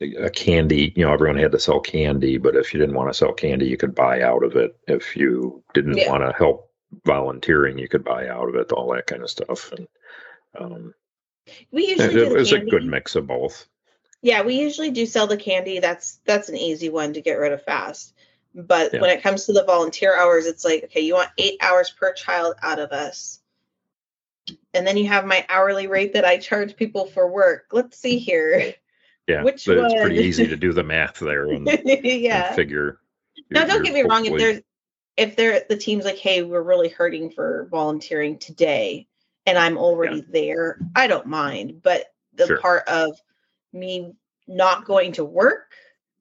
a 0.00 0.30
candy, 0.30 0.92
you 0.94 1.04
know, 1.04 1.12
everyone 1.12 1.38
had 1.38 1.52
to 1.52 1.58
sell 1.58 1.80
candy, 1.80 2.38
but 2.38 2.54
if 2.54 2.72
you 2.72 2.78
didn't 2.78 2.94
want 2.94 3.10
to 3.10 3.14
sell 3.14 3.32
candy, 3.32 3.66
you 3.66 3.76
could 3.76 3.94
buy 3.94 4.22
out 4.22 4.44
of 4.44 4.54
it. 4.56 4.76
If 4.86 5.16
you 5.16 5.62
didn't 5.74 5.96
Yeah. 5.96 6.10
want 6.10 6.22
to 6.22 6.32
help 6.36 6.70
volunteering, 7.04 7.78
you 7.78 7.88
could 7.88 8.04
buy 8.04 8.28
out 8.28 8.48
of 8.48 8.54
it, 8.54 8.70
all 8.72 8.92
that 8.94 9.06
kind 9.06 9.22
of 9.22 9.30
stuff. 9.30 9.72
And 9.72 9.88
um, 10.58 10.94
We 11.72 11.82
it, 11.84 11.88
usually 11.90 12.22
it 12.22 12.28
the 12.28 12.34
was 12.34 12.52
a 12.52 12.60
good 12.60 12.84
mix 12.84 13.16
of 13.16 13.26
both. 13.26 13.66
Yeah, 14.22 14.42
we 14.42 14.58
usually 14.58 14.90
do 14.90 15.06
sell 15.06 15.26
the 15.26 15.36
candy. 15.36 15.78
That's 15.78 16.16
that's 16.24 16.48
an 16.48 16.56
easy 16.56 16.88
one 16.88 17.12
to 17.14 17.20
get 17.20 17.34
rid 17.38 17.52
of 17.52 17.62
fast. 17.62 18.14
But 18.54 18.92
Yeah. 18.94 19.00
when 19.00 19.10
it 19.10 19.22
comes 19.22 19.46
to 19.46 19.52
the 19.52 19.64
volunteer 19.64 20.16
hours, 20.16 20.46
it's 20.46 20.64
like, 20.64 20.84
okay, 20.84 21.00
you 21.00 21.14
want 21.14 21.30
eight 21.38 21.58
hours 21.60 21.90
per 21.90 22.12
child 22.12 22.56
out 22.62 22.78
of 22.80 22.90
us. 22.92 23.40
And 24.74 24.86
then 24.86 24.96
you 24.96 25.06
have 25.08 25.26
my 25.26 25.44
hourly 25.48 25.86
rate 25.86 26.14
that 26.14 26.24
I 26.24 26.38
charge 26.38 26.74
people 26.74 27.06
for 27.06 27.30
work. 27.30 27.66
Let's 27.72 27.98
see 27.98 28.18
here. 28.18 28.74
Yeah, 29.26 29.42
Which 29.44 29.66
but 29.66 29.78
it's 29.78 29.94
pretty 29.94 30.16
easy 30.16 30.46
to 30.46 30.56
do 30.56 30.72
the 30.72 30.82
math 30.82 31.18
there 31.18 31.50
and, 31.50 31.68
and 31.68 32.56
figure. 32.56 32.98
Now 33.50 33.64
don't 33.66 33.84
get 33.84 33.94
me 33.94 34.02
wrong, 34.02 34.24
if 34.26 34.36
there's 34.36 34.60
if 35.16 35.36
they're 35.36 35.64
the 35.68 35.76
team's 35.76 36.04
like, 36.04 36.18
hey, 36.18 36.42
we're 36.42 36.62
really 36.62 36.88
hurting 36.88 37.30
for 37.30 37.68
volunteering 37.70 38.38
today, 38.38 39.06
and 39.46 39.58
I'm 39.58 39.76
already 39.76 40.24
there, 40.28 40.78
I 40.96 41.06
don't 41.06 41.26
mind. 41.26 41.82
But 41.82 42.06
the 42.34 42.46
Sure. 42.46 42.58
part 42.58 42.88
of 42.88 43.20
me 43.72 44.14
not 44.46 44.84
going 44.84 45.12
to 45.12 45.24
work 45.24 45.72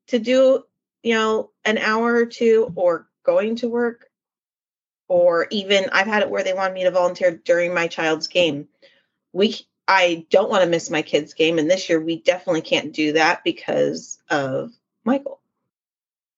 to 0.08 0.20
do, 0.20 0.64
you 1.04 1.14
know, 1.14 1.52
an 1.66 1.78
hour 1.78 2.14
or 2.16 2.26
two 2.26 2.72
or 2.76 3.08
going 3.24 3.56
to 3.58 3.70
work, 3.70 4.10
or 5.08 5.48
even 5.52 5.90
I've 5.92 6.08
had 6.08 6.22
it 6.24 6.30
where 6.30 6.44
they 6.44 6.54
wanted 6.54 6.74
me 6.74 6.84
to 6.84 6.92
volunteer 6.92 7.32
during 7.32 7.74
my 7.74 7.88
child's 7.88 8.28
game. 8.28 8.68
We 9.34 9.56
I 9.88 10.26
don't 10.30 10.50
want 10.50 10.64
to 10.64 10.70
miss 10.70 10.90
my 10.90 11.02
kid's 11.02 11.34
game, 11.34 11.60
and 11.60 11.70
this 11.70 11.88
year 11.90 12.00
we 12.02 12.22
definitely 12.22 12.62
can't 12.62 12.94
do 12.94 13.14
that 13.14 13.44
because 13.44 14.20
of 14.30 14.72
Michael. 15.06 15.40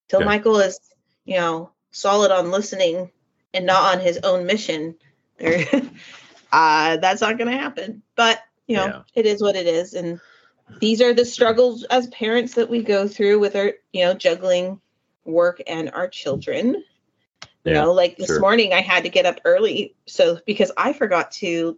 Till 0.08 0.20
Yeah. 0.22 0.26
Michael 0.28 0.60
is, 0.60 0.80
you 1.26 1.38
know, 1.38 1.72
solid 1.92 2.32
on 2.32 2.52
listening 2.52 3.12
and 3.54 3.66
not 3.66 3.96
on 3.96 4.04
his 4.04 4.20
own 4.24 4.46
mission, 4.46 4.96
there, 5.38 5.66
uh, 6.52 6.98
that's 6.98 7.22
not 7.22 7.38
going 7.40 7.50
to 7.50 7.58
happen. 7.58 8.04
But 8.16 8.40
you 8.68 8.76
know, 8.76 8.86
Yeah. 8.86 9.02
it 9.16 9.26
is 9.26 9.42
what 9.42 9.56
it 9.56 9.66
is, 9.66 9.96
and 9.96 10.20
these 10.80 11.02
are 11.02 11.14
the 11.14 11.26
struggles 11.26 11.84
as 11.84 12.08
parents 12.08 12.56
that 12.56 12.70
we 12.70 12.84
go 12.84 13.08
through 13.08 13.40
with 13.40 13.56
our, 13.56 13.74
you 13.92 14.06
know, 14.06 14.14
juggling 14.14 14.80
work 15.26 15.62
and 15.68 15.92
our 15.92 16.08
children. 16.08 16.84
Yeah, 17.64 17.74
You 17.74 17.74
know, 17.74 17.94
like 17.94 18.18
this 18.18 18.28
sure. 18.28 18.40
morning 18.40 18.74
I 18.74 18.82
had 18.82 19.04
to 19.04 19.10
get 19.10 19.26
up 19.26 19.42
early 19.44 19.96
so 20.08 20.40
because 20.46 20.72
I 20.78 20.94
forgot 20.94 21.32
to 21.34 21.78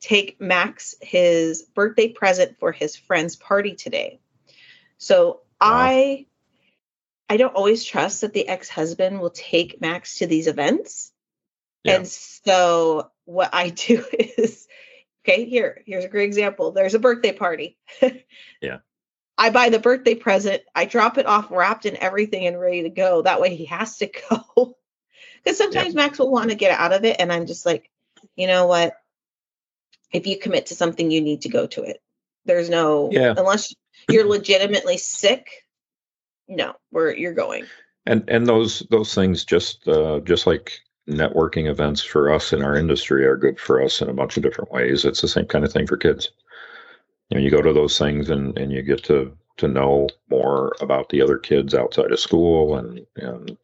take 0.00 0.40
Max 0.40 0.96
his 1.00 1.62
birthday 1.62 2.08
present 2.08 2.58
for 2.58 2.72
his 2.72 2.96
friend's 2.96 3.36
party 3.36 3.74
today. 3.74 4.20
So 4.98 5.40
I 5.60 6.26
I 7.28 7.36
don't 7.36 7.54
always 7.54 7.84
trust 7.84 8.22
that 8.22 8.32
the 8.32 8.48
ex-husband 8.48 9.20
will 9.20 9.30
take 9.30 9.80
Max 9.80 10.18
to 10.18 10.26
these 10.26 10.48
events. 10.48 11.12
Yeah. 11.84 11.96
And 11.96 12.08
so 12.08 13.10
what 13.24 13.50
I 13.52 13.68
do 13.70 14.04
is 14.12 14.66
okay, 15.24 15.44
here, 15.44 15.82
here's 15.86 16.04
a 16.04 16.08
great 16.08 16.24
example. 16.26 16.72
There's 16.72 16.94
a 16.94 16.98
birthday 16.98 17.32
party. 17.32 17.78
Yeah. 18.60 18.78
I 19.38 19.48
buy 19.48 19.70
the 19.70 19.78
birthday 19.78 20.14
present, 20.14 20.62
I 20.74 20.84
drop 20.84 21.16
it 21.16 21.24
off 21.24 21.50
wrapped 21.50 21.86
in 21.86 21.96
everything 21.96 22.46
and 22.46 22.60
ready 22.60 22.82
to 22.82 22.90
go. 22.90 23.22
That 23.22 23.40
way 23.40 23.54
he 23.56 23.64
has 23.66 23.96
to 23.98 24.10
go. 24.30 24.76
Because 25.42 25.56
sometimes 25.56 25.94
Max 25.94 26.18
will 26.18 26.30
want 26.30 26.50
to 26.50 26.56
get 26.56 26.78
out 26.78 26.92
of 26.92 27.04
it. 27.06 27.16
And 27.18 27.32
I'm 27.32 27.46
just 27.46 27.64
like, 27.64 27.90
you 28.36 28.46
know 28.46 28.66
what? 28.66 28.92
If 30.12 30.26
you 30.26 30.38
commit 30.38 30.66
to 30.66 30.74
something, 30.74 31.10
you 31.10 31.22
need 31.22 31.42
to 31.42 31.48
go 31.48 31.66
to 31.68 31.84
it. 31.84 32.02
There's 32.44 32.68
no, 32.68 33.08
Yeah. 33.10 33.32
unless 33.36 33.74
you're 34.10 34.26
legitimately 34.28 34.98
sick, 34.98 35.48
no, 36.46 36.74
where 36.90 37.16
you're 37.16 37.32
going. 37.32 37.64
and 38.04 38.24
and 38.28 38.46
those 38.46 38.80
those 38.90 39.14
things 39.14 39.44
just 39.46 39.88
uh, 39.88 40.20
just 40.20 40.46
like 40.46 40.80
networking 41.10 41.68
events 41.68 42.02
for 42.02 42.32
us 42.32 42.52
in 42.52 42.62
our 42.62 42.76
industry 42.76 43.26
are 43.26 43.36
good 43.36 43.58
for 43.58 43.82
us 43.82 44.00
in 44.00 44.08
a 44.08 44.14
bunch 44.14 44.36
of 44.36 44.42
different 44.42 44.70
ways. 44.70 45.04
It's 45.04 45.20
the 45.20 45.28
same 45.28 45.46
kind 45.46 45.64
of 45.64 45.72
thing 45.72 45.86
for 45.86 45.96
kids. 45.96 46.30
You 47.28 47.36
know, 47.36 47.42
you 47.42 47.50
go 47.50 47.62
to 47.62 47.72
those 47.72 47.98
things 47.98 48.30
and 48.30 48.56
and 48.58 48.72
you 48.72 48.82
get 48.82 49.04
to 49.04 49.36
to 49.58 49.68
know 49.68 50.08
more 50.30 50.74
about 50.80 51.08
the 51.10 51.20
other 51.20 51.38
kids 51.38 51.74
outside 51.74 52.12
of 52.12 52.20
school 52.20 52.76
and 52.76 53.06
and 53.16 53.56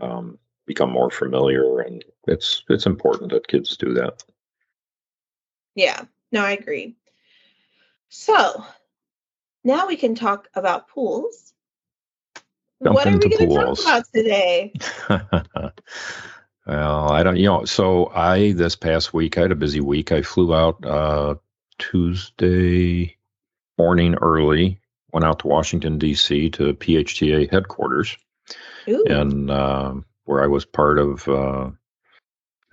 um, 0.00 0.38
become 0.66 0.90
more 0.90 1.10
familiar. 1.10 1.80
And 1.80 2.04
it's 2.26 2.62
it's 2.68 2.86
important 2.86 3.30
that 3.32 3.48
kids 3.48 3.76
do 3.76 3.92
that. 3.94 4.22
Yeah, 5.74 6.04
no, 6.32 6.42
I 6.42 6.52
agree. 6.52 6.94
So 8.08 8.64
now 9.64 9.86
we 9.86 9.96
can 9.96 10.14
talk 10.14 10.48
about 10.54 10.88
pools. 10.88 11.52
Jump 12.82 12.94
what 12.94 13.08
are 13.08 13.16
we 13.16 13.28
going 13.28 13.48
to 13.48 13.54
talk 13.54 13.80
about 13.80 14.04
today? 14.14 14.72
well, 16.66 17.12
I 17.12 17.22
don't, 17.22 17.36
you 17.36 17.46
know, 17.46 17.64
so 17.64 18.10
I, 18.14 18.52
this 18.52 18.74
past 18.74 19.12
week, 19.12 19.36
I 19.36 19.42
had 19.42 19.52
a 19.52 19.56
busy 19.56 19.80
week. 19.80 20.12
I 20.12 20.22
flew 20.22 20.54
out 20.54 20.84
uh, 20.84 21.34
Tuesday 21.78 23.16
morning 23.76 24.14
early, 24.14 24.80
went 25.12 25.24
out 25.24 25.40
to 25.40 25.46
Washington, 25.46 25.98
D.C. 25.98 26.50
to 26.50 26.74
PHTA 26.74 27.50
headquarters, 27.50 28.16
Ooh, 28.88 29.04
and 29.08 29.50
uh, 29.50 29.94
where 30.24 30.42
I 30.42 30.46
was 30.46 30.64
part 30.64 30.98
of, 30.98 31.28
uh, 31.28 31.70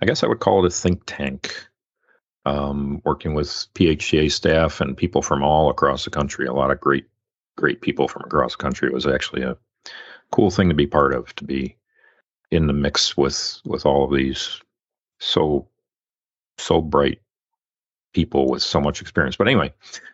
I 0.00 0.06
guess 0.06 0.22
I 0.22 0.26
would 0.26 0.40
call 0.40 0.64
it 0.64 0.68
a 0.68 0.74
think 0.74 1.02
tank. 1.06 1.54
Um, 2.44 3.00
working 3.04 3.34
with 3.34 3.46
PHTA 3.74 4.32
staff 4.32 4.80
and 4.80 4.96
people 4.96 5.22
from 5.22 5.44
all 5.44 5.70
across 5.70 6.04
the 6.04 6.10
country, 6.10 6.46
a 6.46 6.52
lot 6.52 6.72
of 6.72 6.80
great, 6.80 7.06
great 7.56 7.82
people 7.82 8.08
from 8.08 8.22
across 8.24 8.56
the 8.56 8.62
country. 8.62 8.88
It 8.88 8.94
was 8.94 9.06
actually 9.06 9.42
a 9.42 9.56
cool 10.32 10.50
thing 10.50 10.68
to 10.68 10.74
be 10.74 10.88
part 10.88 11.14
of, 11.14 11.32
to 11.36 11.44
be 11.44 11.76
in 12.52 12.66
the 12.66 12.72
mix 12.72 13.16
with 13.16 13.60
with 13.64 13.84
all 13.86 14.04
of 14.04 14.16
these 14.16 14.60
so 15.18 15.66
so 16.58 16.80
bright 16.80 17.18
people 18.12 18.46
with 18.50 18.62
so 18.62 18.78
much 18.78 19.00
experience. 19.00 19.36
But 19.36 19.48
anyway, 19.48 19.72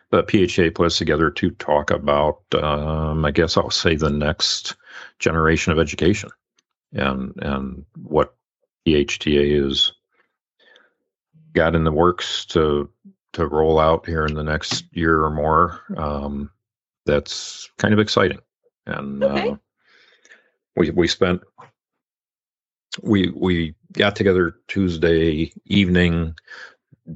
the 0.09 0.23
PHA 0.23 0.71
put 0.73 0.85
us 0.85 0.97
together 0.97 1.29
to 1.31 1.51
talk 1.51 1.91
about, 1.91 2.39
um, 2.55 3.25
I 3.25 3.31
guess 3.31 3.57
I'll 3.57 3.69
say, 3.69 3.95
the 3.95 4.09
next 4.09 4.77
generation 5.19 5.73
of 5.73 5.79
education 5.79 6.29
and 6.93 7.33
and 7.41 7.85
what 8.03 8.35
PHTA 8.87 9.67
is 9.67 9.91
got 11.53 11.75
in 11.75 11.83
the 11.83 11.91
works 11.91 12.45
to 12.45 12.89
to 13.33 13.47
roll 13.47 13.79
out 13.79 14.05
here 14.05 14.25
in 14.25 14.33
the 14.33 14.43
next 14.43 14.85
year 14.93 15.21
or 15.23 15.29
more. 15.29 15.81
Um, 15.97 16.49
that's 17.05 17.69
kind 17.77 17.93
of 17.93 17.99
exciting, 17.99 18.39
and 18.85 19.23
Okay. 19.23 19.49
uh, 19.49 19.55
we 20.77 20.89
we 20.91 21.07
spent 21.07 21.41
we 23.03 23.31
we 23.35 23.75
got 23.93 24.15
together 24.15 24.55
Tuesday 24.67 25.51
evening, 25.65 26.35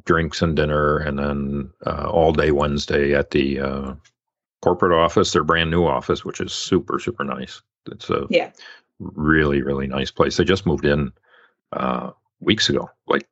drinks 0.05 0.41
and 0.41 0.55
dinner, 0.55 0.97
and 0.97 1.19
then 1.19 1.69
uh, 1.85 2.09
all 2.09 2.31
day 2.33 2.51
Wednesday 2.51 3.13
at 3.13 3.31
the 3.31 3.59
uh, 3.59 3.93
corporate 4.61 4.93
office, 4.97 5.31
their 5.31 5.43
brand 5.43 5.71
new 5.71 5.85
office, 5.85 6.25
which 6.25 6.41
is 6.41 6.53
super 6.53 6.99
super 6.99 7.23
nice. 7.23 7.61
It's 7.91 8.09
a 8.09 8.25
Yeah. 8.29 8.51
really 8.99 9.61
really 9.61 9.87
nice 9.87 10.11
place. 10.11 10.37
They 10.37 10.43
just 10.43 10.65
moved 10.65 10.85
in 10.85 11.11
uh, 11.73 12.11
weeks 12.39 12.69
ago, 12.69 12.89
like 13.07 13.27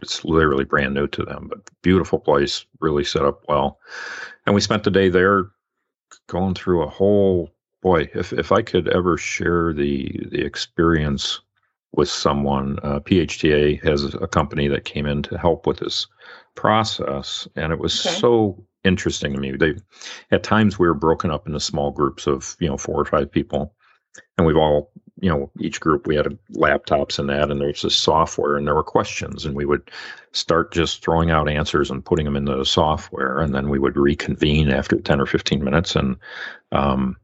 it's 0.00 0.24
literally 0.24 0.64
brand 0.64 0.94
new 0.94 1.06
to 1.08 1.24
them, 1.24 1.48
but 1.48 1.60
beautiful 1.82 2.18
place, 2.18 2.64
really 2.80 3.04
set 3.04 3.24
up 3.24 3.44
well. 3.48 3.78
And 4.46 4.54
we 4.54 4.60
spent 4.60 4.84
the 4.84 4.90
day 4.90 5.08
there 5.08 5.50
going 6.28 6.54
through 6.54 6.82
a 6.82 6.88
whole 6.88 7.50
boy, 7.82 8.08
if 8.14 8.32
if 8.32 8.52
I 8.52 8.62
could 8.62 8.88
ever 8.88 9.16
share 9.18 9.72
the 9.72 10.26
the 10.30 10.40
experience 10.44 11.40
with 11.92 12.08
someone, 12.08 12.78
uh, 12.82 13.00
PHTA 13.00 13.82
has 13.82 14.14
a 14.14 14.26
company 14.26 14.68
that 14.68 14.84
came 14.84 15.06
in 15.06 15.22
to 15.24 15.38
help 15.38 15.66
with 15.66 15.78
this 15.78 16.06
process, 16.54 17.46
and 17.56 17.72
it 17.72 17.78
was 17.78 18.06
Okay. 18.06 18.18
so 18.18 18.64
interesting 18.84 19.32
to 19.34 19.40
me. 19.40 19.52
They 19.52 19.74
at 20.30 20.42
times 20.42 20.78
we 20.78 20.86
were 20.86 20.94
broken 20.94 21.30
up 21.30 21.46
into 21.46 21.60
small 21.60 21.90
groups 21.90 22.26
of 22.26 22.56
you 22.60 22.68
know 22.68 22.76
four 22.78 22.98
or 23.00 23.04
five 23.04 23.30
people, 23.30 23.74
and 24.38 24.46
we've 24.46 24.56
all 24.56 24.90
you 25.20 25.28
know 25.28 25.50
each 25.60 25.80
group 25.80 26.06
we 26.06 26.16
had 26.16 26.38
laptops 26.54 27.18
and 27.18 27.28
that, 27.28 27.50
and 27.50 27.60
there's 27.60 27.82
this 27.82 27.96
software, 27.96 28.56
and 28.56 28.66
there 28.66 28.74
were 28.74 28.82
questions, 28.82 29.44
and 29.44 29.54
we 29.54 29.66
would 29.66 29.90
start 30.32 30.72
just 30.72 31.04
throwing 31.04 31.30
out 31.30 31.48
answers 31.48 31.90
and 31.90 32.04
putting 32.04 32.24
them 32.24 32.36
into 32.36 32.56
the 32.56 32.64
software, 32.64 33.38
and 33.38 33.54
then 33.54 33.68
we 33.68 33.78
would 33.78 33.96
reconvene 33.96 34.70
after 34.70 34.98
ten 34.98 35.20
or 35.20 35.26
fifteen 35.26 35.62
minutes, 35.62 35.94
and 35.94 36.16
um, 36.72 37.16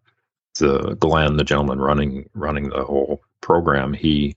the 0.58 0.94
Glenn, 0.96 1.36
the 1.38 1.44
gentleman 1.44 1.80
running 1.80 2.28
running 2.34 2.68
the 2.68 2.84
whole 2.84 3.22
program, 3.40 3.92
he 3.92 4.36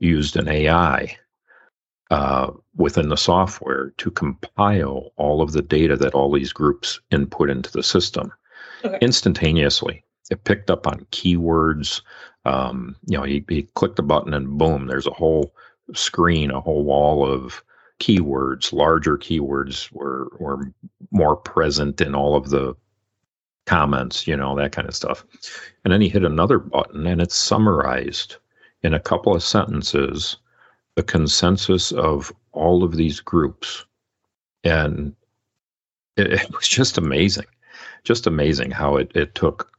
used 0.00 0.36
an 0.36 0.48
AI 0.48 1.16
uh, 2.10 2.50
within 2.76 3.08
the 3.08 3.16
software 3.16 3.90
to 3.98 4.10
compile 4.10 5.12
all 5.16 5.40
of 5.42 5.52
the 5.52 5.62
data 5.62 5.96
that 5.96 6.14
all 6.14 6.30
these 6.30 6.52
groups 6.52 7.00
input 7.10 7.50
into 7.50 7.70
the 7.72 7.82
system 7.82 8.32
Okay. 8.84 8.98
instantaneously. 9.00 10.04
It 10.30 10.42
picked 10.44 10.68
up 10.68 10.88
on 10.88 11.06
keywords. 11.12 12.02
Um, 12.44 12.96
you 13.06 13.16
know, 13.16 13.22
he, 13.24 13.44
he 13.48 13.62
clicked 13.74 13.98
a 14.00 14.02
button 14.02 14.34
and 14.34 14.58
boom, 14.58 14.88
there's 14.88 15.06
a 15.06 15.12
whole 15.12 15.54
screen, 15.94 16.50
a 16.50 16.60
whole 16.60 16.82
wall 16.84 17.24
of 17.24 17.62
keywords. 18.00 18.72
Larger 18.72 19.16
keywords 19.16 19.90
were 19.92 20.28
were 20.40 20.72
more 21.12 21.36
present 21.36 22.00
in 22.00 22.14
all 22.16 22.34
of 22.34 22.50
the 22.50 22.74
comments, 23.66 24.26
you 24.26 24.36
know, 24.36 24.56
that 24.56 24.72
kind 24.72 24.88
of 24.88 24.94
stuff. 24.96 25.24
And 25.84 25.92
then 25.92 26.00
he 26.00 26.08
hit 26.08 26.24
another 26.24 26.58
button 26.58 27.06
and 27.06 27.20
it 27.20 27.30
summarized 27.30 28.36
in 28.82 28.94
a 28.94 29.00
couple 29.00 29.34
of 29.34 29.42
sentences 29.42 30.36
the 30.94 31.02
consensus 31.02 31.92
of 31.92 32.32
all 32.52 32.84
of 32.84 32.96
these 32.96 33.20
groups. 33.20 33.84
And 34.64 35.14
it, 36.16 36.32
it 36.32 36.54
was 36.54 36.68
just 36.68 36.98
amazing. 36.98 37.46
Just 38.04 38.26
amazing 38.26 38.70
how 38.70 38.96
it, 38.96 39.10
it 39.14 39.34
took 39.34 39.70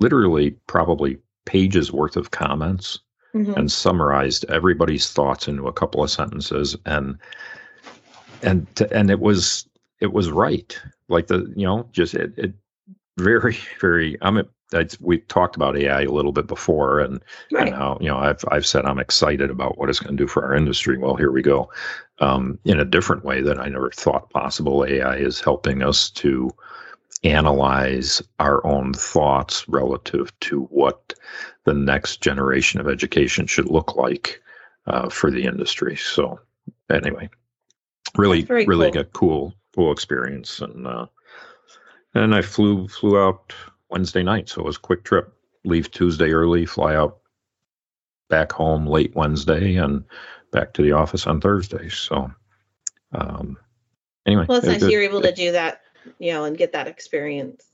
literally 0.00 0.52
probably 0.66 1.18
pages 1.44 1.92
worth 1.92 2.16
of 2.16 2.30
comments 2.30 3.00
mm-hmm. 3.34 3.52
and 3.54 3.70
summarized 3.70 4.44
everybody's 4.48 5.10
thoughts 5.10 5.48
into 5.48 5.66
a 5.66 5.72
couple 5.72 6.02
of 6.02 6.10
sentences 6.10 6.76
and 6.86 7.18
and 8.42 8.66
and 8.92 9.10
it 9.10 9.20
was 9.20 9.66
it 10.00 10.12
was 10.12 10.30
right 10.30 10.80
like 11.08 11.26
the 11.26 11.52
you 11.56 11.66
know 11.66 11.88
just 11.92 12.14
it, 12.14 12.32
it 12.36 12.52
very 13.18 13.56
very 13.80 14.16
i'm 14.22 14.42
a, 14.72 14.88
we 15.00 15.18
talked 15.18 15.56
about 15.56 15.76
AI 15.76 16.02
a 16.02 16.10
little 16.10 16.32
bit 16.32 16.46
before, 16.46 17.00
and, 17.00 17.20
right. 17.52 17.68
and 17.68 17.76
how 17.76 17.98
you 18.00 18.08
know 18.08 18.18
I've 18.18 18.44
I've 18.50 18.66
said 18.66 18.84
I'm 18.84 18.98
excited 18.98 19.50
about 19.50 19.78
what 19.78 19.90
it's 19.90 20.00
going 20.00 20.16
to 20.16 20.22
do 20.22 20.26
for 20.26 20.44
our 20.44 20.54
industry. 20.54 20.98
Well, 20.98 21.16
here 21.16 21.30
we 21.30 21.42
go, 21.42 21.70
um, 22.20 22.58
in 22.64 22.80
a 22.80 22.84
different 22.84 23.24
way 23.24 23.42
that 23.42 23.58
I 23.58 23.68
never 23.68 23.90
thought 23.90 24.30
possible. 24.30 24.84
AI 24.84 25.16
is 25.16 25.40
helping 25.40 25.82
us 25.82 26.10
to 26.10 26.50
analyze 27.22 28.22
our 28.38 28.64
own 28.66 28.92
thoughts 28.92 29.66
relative 29.68 30.38
to 30.40 30.64
what 30.64 31.14
the 31.64 31.74
next 31.74 32.20
generation 32.20 32.80
of 32.80 32.88
education 32.88 33.46
should 33.46 33.70
look 33.70 33.96
like 33.96 34.42
uh, 34.86 35.08
for 35.08 35.30
the 35.30 35.44
industry. 35.44 35.96
So, 35.96 36.38
anyway, 36.90 37.30
really, 38.16 38.44
really 38.44 38.90
cool. 38.90 39.00
a 39.00 39.04
cool, 39.04 39.54
cool 39.74 39.92
experience, 39.92 40.60
and 40.60 40.86
uh, 40.86 41.06
and 42.14 42.34
I 42.34 42.42
flew 42.42 42.88
flew 42.88 43.18
out 43.18 43.54
Wednesday 43.94 44.24
night, 44.24 44.48
so 44.48 44.60
it 44.60 44.66
was 44.66 44.76
a 44.76 44.80
quick 44.80 45.04
trip. 45.04 45.32
Leave 45.64 45.90
Tuesday 45.90 46.32
early, 46.32 46.66
fly 46.66 46.96
out 46.96 47.18
back 48.28 48.50
home 48.50 48.86
late 48.86 49.14
Wednesday, 49.14 49.76
and 49.76 50.04
back 50.50 50.74
to 50.74 50.82
the 50.82 50.92
office 50.92 51.26
on 51.28 51.40
Thursday. 51.40 51.88
So, 51.88 52.30
um, 53.12 53.56
anyway, 54.26 54.46
well, 54.48 54.58
it's 54.58 54.66
nice 54.66 54.82
you're 54.82 55.02
able 55.02 55.22
to 55.22 55.32
do 55.32 55.52
that 55.52 55.82
you 56.18 56.32
know, 56.32 56.44
and 56.44 56.58
get 56.58 56.72
that 56.72 56.88
experience. 56.88 57.64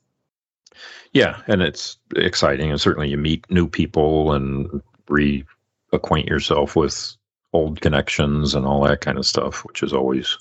Yeah, 1.13 1.41
and 1.49 1.63
it's 1.63 1.97
exciting, 2.17 2.71
and 2.71 2.81
certainly 2.81 3.09
you 3.09 3.17
meet 3.17 3.51
new 3.51 3.67
people 3.67 4.33
and 4.33 4.83
reacquaint 5.09 6.29
yourself 6.29 6.77
with 6.77 7.17
old 7.53 7.81
connections 7.81 8.55
and 8.55 8.65
all 8.67 8.83
that 8.85 9.01
kind 9.01 9.19
of 9.19 9.27
stuff, 9.27 9.65
which 9.65 9.83
is 9.83 9.93
always 9.93 10.39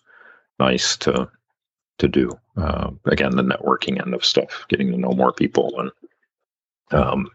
nice 0.59 0.97
to 0.97 1.29
to 1.99 2.07
do. 2.07 2.31
Uh, 2.57 2.91
again, 3.05 3.35
the 3.35 3.43
networking 3.43 4.01
end 4.01 4.13
of 4.13 4.25
stuff, 4.25 4.65
getting 4.69 4.91
to 4.91 4.97
know 4.97 5.11
more 5.11 5.31
people, 5.31 5.73
and 5.79 5.91
um, 6.91 7.29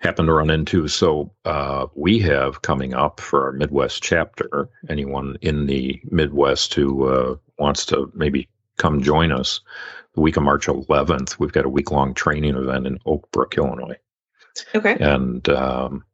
happen 0.00 0.26
to 0.26 0.32
run 0.32 0.50
into. 0.50 0.86
So 0.86 1.32
uh, 1.44 1.86
we 1.94 2.18
have 2.20 2.62
coming 2.62 2.94
up 2.94 3.20
for 3.20 3.46
our 3.46 3.52
Midwest 3.52 4.02
chapter. 4.02 4.68
Anyone 4.88 5.36
in 5.40 5.66
the 5.66 6.00
Midwest 6.10 6.74
who 6.74 7.08
uh, 7.08 7.36
wants 7.58 7.86
to 7.86 8.10
maybe 8.14 8.48
come 8.76 9.02
join 9.02 9.32
us 9.32 9.60
the 10.14 10.20
week 10.20 10.36
of 10.36 10.42
March 10.42 10.66
11th. 10.66 11.38
We've 11.38 11.52
got 11.52 11.64
a 11.64 11.70
week 11.70 11.90
long 11.90 12.14
training 12.14 12.54
event 12.54 12.86
in 12.86 12.98
Oak 13.06 13.30
Brook, 13.32 13.56
Illinois. 13.56 13.96
Okay. 14.74 14.96
And 15.00 15.48
um, 15.48 16.04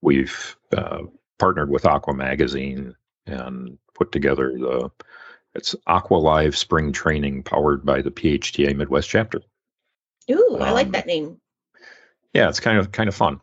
we've 0.00 0.56
uh, 0.76 1.02
partnered 1.38 1.70
with 1.70 1.84
Aqua 1.84 2.14
Magazine 2.14 2.94
and 3.26 3.78
put 3.94 4.12
together 4.12 4.52
the 4.58 4.90
it's 5.54 5.74
Aqua 5.86 6.16
Live 6.16 6.56
Spring 6.56 6.92
Training 6.92 7.42
powered 7.42 7.84
by 7.84 8.00
the 8.02 8.10
PHTA 8.10 8.76
Midwest 8.76 9.08
chapter. 9.08 9.40
Ooh, 10.30 10.58
I 10.60 10.72
like 10.72 10.86
um, 10.86 10.92
that 10.92 11.06
name. 11.06 11.40
Yeah, 12.34 12.48
it's 12.48 12.60
kind 12.60 12.78
of 12.78 12.92
kind 12.92 13.08
of 13.08 13.14
fun. 13.14 13.40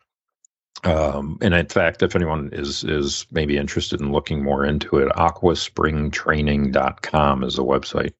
Um, 0.83 1.37
and 1.41 1.53
in 1.53 1.67
fact, 1.67 2.03
if 2.03 2.15
anyone 2.15 2.49
is 2.53 2.83
is 2.83 3.25
maybe 3.31 3.57
interested 3.57 3.99
in 3.99 4.11
looking 4.11 4.43
more 4.43 4.65
into 4.65 4.99
it, 4.99 5.09
aquaspringtraining.com 5.09 7.43
is 7.43 7.55
the 7.55 7.63
website. 7.63 8.13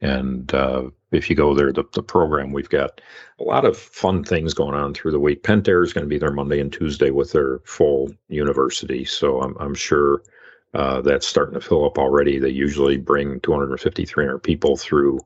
And 0.00 0.52
uh, 0.52 0.90
if 1.12 1.30
you 1.30 1.36
go 1.36 1.54
there, 1.54 1.72
the, 1.72 1.84
the 1.92 2.02
program, 2.02 2.52
we've 2.52 2.68
got 2.68 3.00
a 3.38 3.44
lot 3.44 3.64
of 3.64 3.76
fun 3.76 4.24
things 4.24 4.52
going 4.52 4.74
on 4.74 4.92
through 4.92 5.12
the 5.12 5.20
week. 5.20 5.42
Pentair 5.42 5.84
is 5.84 5.92
going 5.92 6.04
to 6.04 6.08
be 6.08 6.18
there 6.18 6.32
Monday 6.32 6.60
and 6.60 6.72
Tuesday 6.72 7.10
with 7.10 7.32
their 7.32 7.60
full 7.60 8.12
university. 8.28 9.04
So 9.04 9.40
I'm, 9.40 9.56
I'm 9.58 9.74
sure 9.74 10.22
uh, 10.74 11.00
that's 11.00 11.26
starting 11.26 11.54
to 11.54 11.60
fill 11.60 11.84
up 11.84 11.98
already. 11.98 12.38
They 12.38 12.50
usually 12.50 12.96
bring 12.96 13.40
250, 13.40 14.04
300 14.04 14.38
people 14.38 14.76
through 14.76 15.20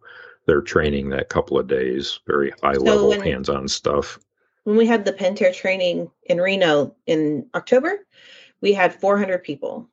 their 0.46 0.60
training 0.60 1.08
that 1.10 1.28
couple 1.28 1.58
of 1.58 1.68
days, 1.68 2.20
very 2.26 2.52
high 2.62 2.74
so 2.74 2.82
level, 2.82 3.20
hands 3.20 3.48
on 3.48 3.66
stuff. 3.68 4.18
When 4.64 4.76
we 4.76 4.86
had 4.86 5.04
the 5.04 5.12
Pentair 5.12 5.54
training 5.54 6.10
in 6.24 6.38
Reno 6.38 6.94
in 7.06 7.46
October, 7.54 8.06
we 8.60 8.72
had 8.72 8.94
400 8.94 9.42
people. 9.42 9.88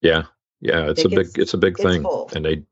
Yeah. 0.00 0.24
Yeah. 0.60 0.90
It's 0.90 1.04
a 1.04 1.08
big, 1.08 1.38
it's 1.38 1.54
a 1.54 1.58
big 1.58 1.76
thing. 1.76 2.02
Full. 2.02 2.30
And 2.34 2.44
they, 2.44 2.62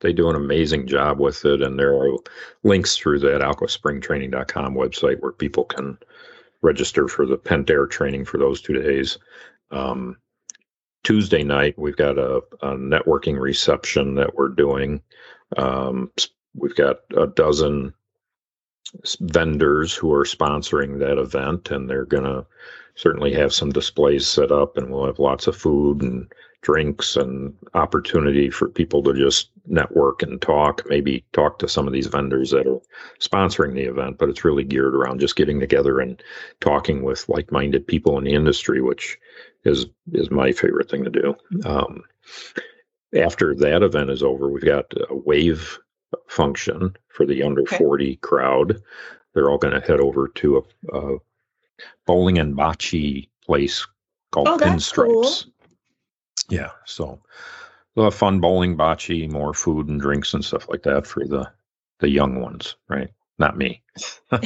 they 0.00 0.12
do 0.12 0.28
an 0.28 0.36
amazing 0.36 0.86
job 0.86 1.20
with 1.20 1.44
it. 1.44 1.62
And 1.62 1.78
there 1.78 1.94
are 1.94 2.16
links 2.64 2.96
through 2.96 3.20
that 3.20 3.40
aquaspringtraining.com 3.40 4.74
website 4.74 5.20
where 5.20 5.32
people 5.32 5.64
can 5.64 5.98
register 6.62 7.06
for 7.06 7.26
the 7.26 7.38
Pentair 7.38 7.88
training 7.88 8.24
for 8.24 8.38
those 8.38 8.60
two 8.60 8.74
days. 8.74 9.18
Um, 9.70 10.16
Tuesday 11.04 11.42
night, 11.42 11.78
we've 11.78 11.96
got 11.96 12.18
a, 12.18 12.36
a, 12.60 12.76
networking 12.76 13.38
reception 13.38 14.14
that 14.16 14.34
we're 14.34 14.48
doing. 14.48 15.00
Um, 15.56 16.10
we've 16.54 16.74
got 16.74 16.98
a 17.16 17.26
dozen 17.26 17.94
vendors 19.20 19.94
who 19.94 20.12
are 20.12 20.24
sponsoring 20.24 20.98
that 20.98 21.18
event, 21.18 21.70
and 21.70 21.88
they're 21.88 22.04
going 22.04 22.24
to 22.24 22.46
certainly 22.94 23.32
have 23.32 23.54
some 23.54 23.70
displays 23.70 24.26
set 24.26 24.50
up, 24.50 24.76
and 24.76 24.90
we'll 24.90 25.06
have 25.06 25.18
lots 25.18 25.46
of 25.46 25.56
food 25.56 26.02
and 26.02 26.30
drinks 26.62 27.16
and 27.16 27.54
opportunity 27.74 28.50
for 28.50 28.68
people 28.68 29.02
to 29.02 29.14
just 29.14 29.50
network 29.66 30.22
and 30.22 30.42
talk, 30.42 30.82
maybe 30.88 31.24
talk 31.32 31.58
to 31.58 31.68
some 31.68 31.86
of 31.86 31.92
these 31.92 32.08
vendors 32.08 32.50
that 32.50 32.66
are 32.66 32.80
sponsoring 33.20 33.74
the 33.74 33.82
event, 33.82 34.18
but 34.18 34.28
it's 34.28 34.44
really 34.44 34.64
geared 34.64 34.94
around 34.94 35.20
just 35.20 35.36
getting 35.36 35.60
together 35.60 36.00
and 36.00 36.22
talking 36.60 37.02
with 37.02 37.28
like-minded 37.28 37.86
people 37.86 38.18
in 38.18 38.24
the 38.24 38.32
industry, 38.32 38.80
which 38.80 39.18
is 39.68 39.86
is 40.12 40.30
my 40.30 40.52
favorite 40.52 40.90
thing 40.90 41.04
to 41.04 41.10
do. 41.10 41.34
Um, 41.64 42.02
after 43.14 43.54
that 43.54 43.82
event 43.82 44.10
is 44.10 44.22
over, 44.22 44.48
we've 44.48 44.64
got 44.64 44.86
a 45.08 45.14
wave 45.14 45.78
function 46.26 46.96
for 47.08 47.26
the 47.26 47.42
under 47.42 47.62
okay. 47.62 47.78
40 47.78 48.16
crowd. 48.16 48.82
They're 49.34 49.50
all 49.50 49.58
going 49.58 49.78
to 49.78 49.86
head 49.86 50.00
over 50.00 50.28
to 50.28 50.64
a, 50.92 50.98
a, 50.98 51.18
bowling 52.06 52.38
and 52.38 52.56
bocce 52.56 53.28
place 53.44 53.86
called 54.32 54.48
oh, 54.48 54.58
Pinstripes. 54.58 55.44
Cool. 55.44 55.52
Yeah, 56.50 56.70
so 56.86 57.20
we'll 57.94 58.06
have 58.06 58.14
fun 58.14 58.40
bowling, 58.40 58.76
bocce, 58.76 59.30
more 59.30 59.54
food 59.54 59.88
and 59.88 60.00
drinks 60.00 60.34
and 60.34 60.44
stuff 60.44 60.68
like 60.68 60.82
that 60.82 61.06
for 61.06 61.24
the 61.24 61.50
the 62.00 62.08
young 62.08 62.40
ones, 62.40 62.76
right? 62.88 63.10
Not 63.38 63.56
me. 63.56 63.82
I'll, 64.32 64.40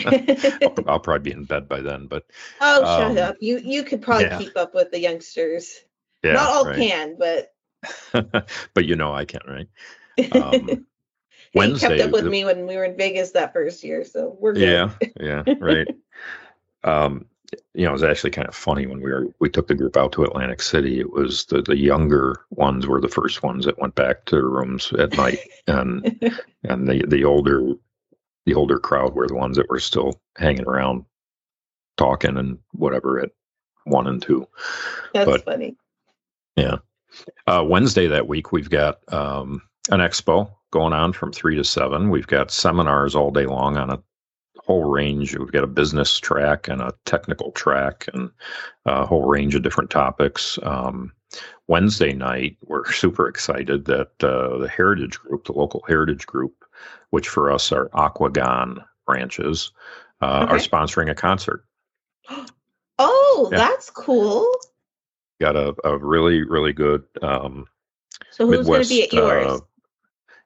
I'll, 0.86 1.00
probably 1.00 1.30
be 1.30 1.36
in 1.36 1.44
bed 1.44 1.68
by 1.68 1.80
then. 1.80 2.06
But 2.06 2.24
oh, 2.60 2.84
um, 2.84 3.16
shut 3.16 3.18
up! 3.18 3.36
You 3.40 3.58
you 3.58 3.84
could 3.84 4.02
probably 4.02 4.26
yeah. 4.26 4.38
keep 4.38 4.56
up 4.56 4.74
with 4.74 4.90
the 4.90 5.00
youngsters. 5.00 5.80
Yeah, 6.22 6.34
not 6.34 6.48
all 6.48 6.66
right. 6.66 6.76
can, 6.76 7.16
but 7.18 7.52
but 8.74 8.84
you 8.84 8.96
know 8.96 9.12
I 9.14 9.24
can, 9.24 9.40
right? 9.48 10.32
Um, 10.32 10.86
Wednesday 11.54 11.98
kept 11.98 12.00
up 12.00 12.10
with 12.12 12.24
the, 12.24 12.30
me 12.30 12.44
when 12.44 12.66
we 12.66 12.76
were 12.76 12.84
in 12.84 12.96
Vegas 12.96 13.32
that 13.32 13.52
first 13.52 13.82
year, 13.82 14.04
so 14.04 14.36
we're 14.38 14.52
good. 14.52 14.62
Yeah, 14.62 14.90
yeah, 15.20 15.54
right. 15.58 15.88
um, 16.84 17.26
you 17.74 17.84
know, 17.84 17.90
it 17.90 17.92
was 17.92 18.02
actually 18.02 18.30
kind 18.30 18.48
of 18.48 18.54
funny 18.54 18.86
when 18.86 19.00
we 19.00 19.10
were 19.10 19.26
we 19.38 19.48
took 19.48 19.68
the 19.68 19.74
group 19.74 19.96
out 19.96 20.12
to 20.12 20.24
Atlantic 20.24 20.62
City. 20.62 21.00
It 21.00 21.12
was 21.12 21.46
the 21.46 21.62
the 21.62 21.76
younger 21.76 22.44
ones 22.50 22.86
were 22.86 23.00
the 23.00 23.08
first 23.08 23.42
ones 23.42 23.64
that 23.64 23.78
went 23.78 23.94
back 23.94 24.26
to 24.26 24.36
their 24.36 24.48
rooms 24.48 24.92
at 24.98 25.16
night, 25.16 25.40
and 25.66 26.04
and 26.64 26.88
the 26.88 27.04
the 27.06 27.24
older 27.24 27.74
the 28.46 28.54
older 28.54 28.78
crowd 28.78 29.14
were 29.14 29.28
the 29.28 29.34
ones 29.34 29.56
that 29.56 29.68
were 29.68 29.80
still 29.80 30.20
hanging 30.36 30.66
around, 30.66 31.04
talking 31.96 32.36
and 32.36 32.58
whatever 32.72 33.20
at 33.20 33.30
one 33.84 34.06
and 34.06 34.22
two. 34.22 34.46
That's 35.14 35.30
but, 35.30 35.44
funny. 35.44 35.76
Yeah. 36.56 36.76
Uh, 37.46 37.64
Wednesday 37.66 38.06
that 38.06 38.28
week 38.28 38.52
we've 38.52 38.70
got 38.70 39.00
um, 39.12 39.62
an 39.90 40.00
expo 40.00 40.50
going 40.70 40.92
on 40.92 41.12
from 41.12 41.32
three 41.32 41.56
to 41.56 41.64
seven. 41.64 42.10
We've 42.10 42.26
got 42.26 42.50
seminars 42.50 43.14
all 43.14 43.30
day 43.30 43.46
long 43.46 43.76
on 43.76 43.90
a 43.90 44.02
whole 44.64 44.90
range. 44.90 45.36
We've 45.36 45.52
got 45.52 45.64
a 45.64 45.68
business 45.68 46.18
track 46.18 46.68
and 46.68 46.80
a 46.80 46.94
technical 47.04 47.52
track 47.52 48.08
and 48.14 48.30
a 48.86 49.04
whole 49.04 49.28
range 49.28 49.54
of 49.54 49.62
different 49.62 49.90
topics. 49.90 50.58
Um, 50.62 51.12
Wednesday 51.68 52.12
night, 52.12 52.56
we're 52.62 52.90
super 52.92 53.28
excited 53.28 53.84
that 53.86 54.10
uh, 54.22 54.58
the 54.58 54.68
Heritage 54.68 55.18
Group, 55.18 55.44
the 55.44 55.52
local 55.52 55.82
Heritage 55.86 56.26
Group, 56.26 56.64
which 57.10 57.28
for 57.28 57.50
us 57.50 57.72
are 57.72 57.88
Aquagon 57.90 58.84
branches, 59.06 59.72
uh, 60.20 60.44
okay. 60.44 60.54
are 60.54 60.58
sponsoring 60.58 61.10
a 61.10 61.14
concert. 61.14 61.64
Oh, 62.98 63.48
yeah. 63.50 63.58
that's 63.58 63.90
cool. 63.90 64.46
Got 65.40 65.56
a, 65.56 65.74
a 65.82 65.98
really, 65.98 66.44
really 66.44 66.72
good 66.72 67.02
um, 67.20 67.66
so 68.30 68.46
who's 68.46 68.66
going 68.66 68.82
to 68.82 68.88
be 68.88 69.02
at 69.02 69.12
yours? 69.12 69.46
Uh, 69.46 69.58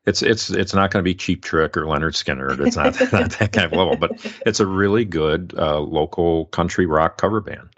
it's 0.06 0.22
it's 0.22 0.50
it's 0.50 0.74
not 0.74 0.90
going 0.90 1.02
to 1.02 1.08
be 1.08 1.14
Cheap 1.14 1.42
Trick 1.42 1.76
or 1.76 1.82
Lynyrd 1.82 2.14
Skynyrd 2.14 2.64
It's 2.64 2.76
not, 2.76 3.00
not 3.12 3.30
that 3.38 3.52
kind 3.52 3.66
of 3.66 3.72
level, 3.72 3.96
but 3.96 4.12
it's 4.46 4.60
a 4.60 4.66
really 4.66 5.04
good 5.04 5.54
uh, 5.56 5.80
local 5.80 6.46
country 6.46 6.86
rock 6.86 7.18
cover 7.18 7.40
band. 7.40 7.70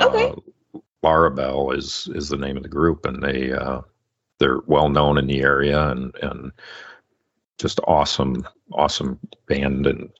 Okay. 0.00 0.28
Uh, 0.28 0.80
Laura 1.02 1.30
Bell 1.30 1.70
is 1.72 2.08
is 2.14 2.28
the 2.28 2.36
name 2.36 2.56
of 2.56 2.62
the 2.62 2.68
group, 2.68 3.04
and 3.06 3.22
they 3.22 3.52
uh, 3.52 3.82
they're 4.38 4.60
well 4.66 4.88
known 4.88 5.18
in 5.18 5.26
the 5.26 5.42
area 5.42 5.88
and 5.88 6.14
and 6.22 6.52
just 7.58 7.80
awesome 7.86 8.46
awesome 8.72 9.18
band, 9.46 9.86
and 9.86 10.10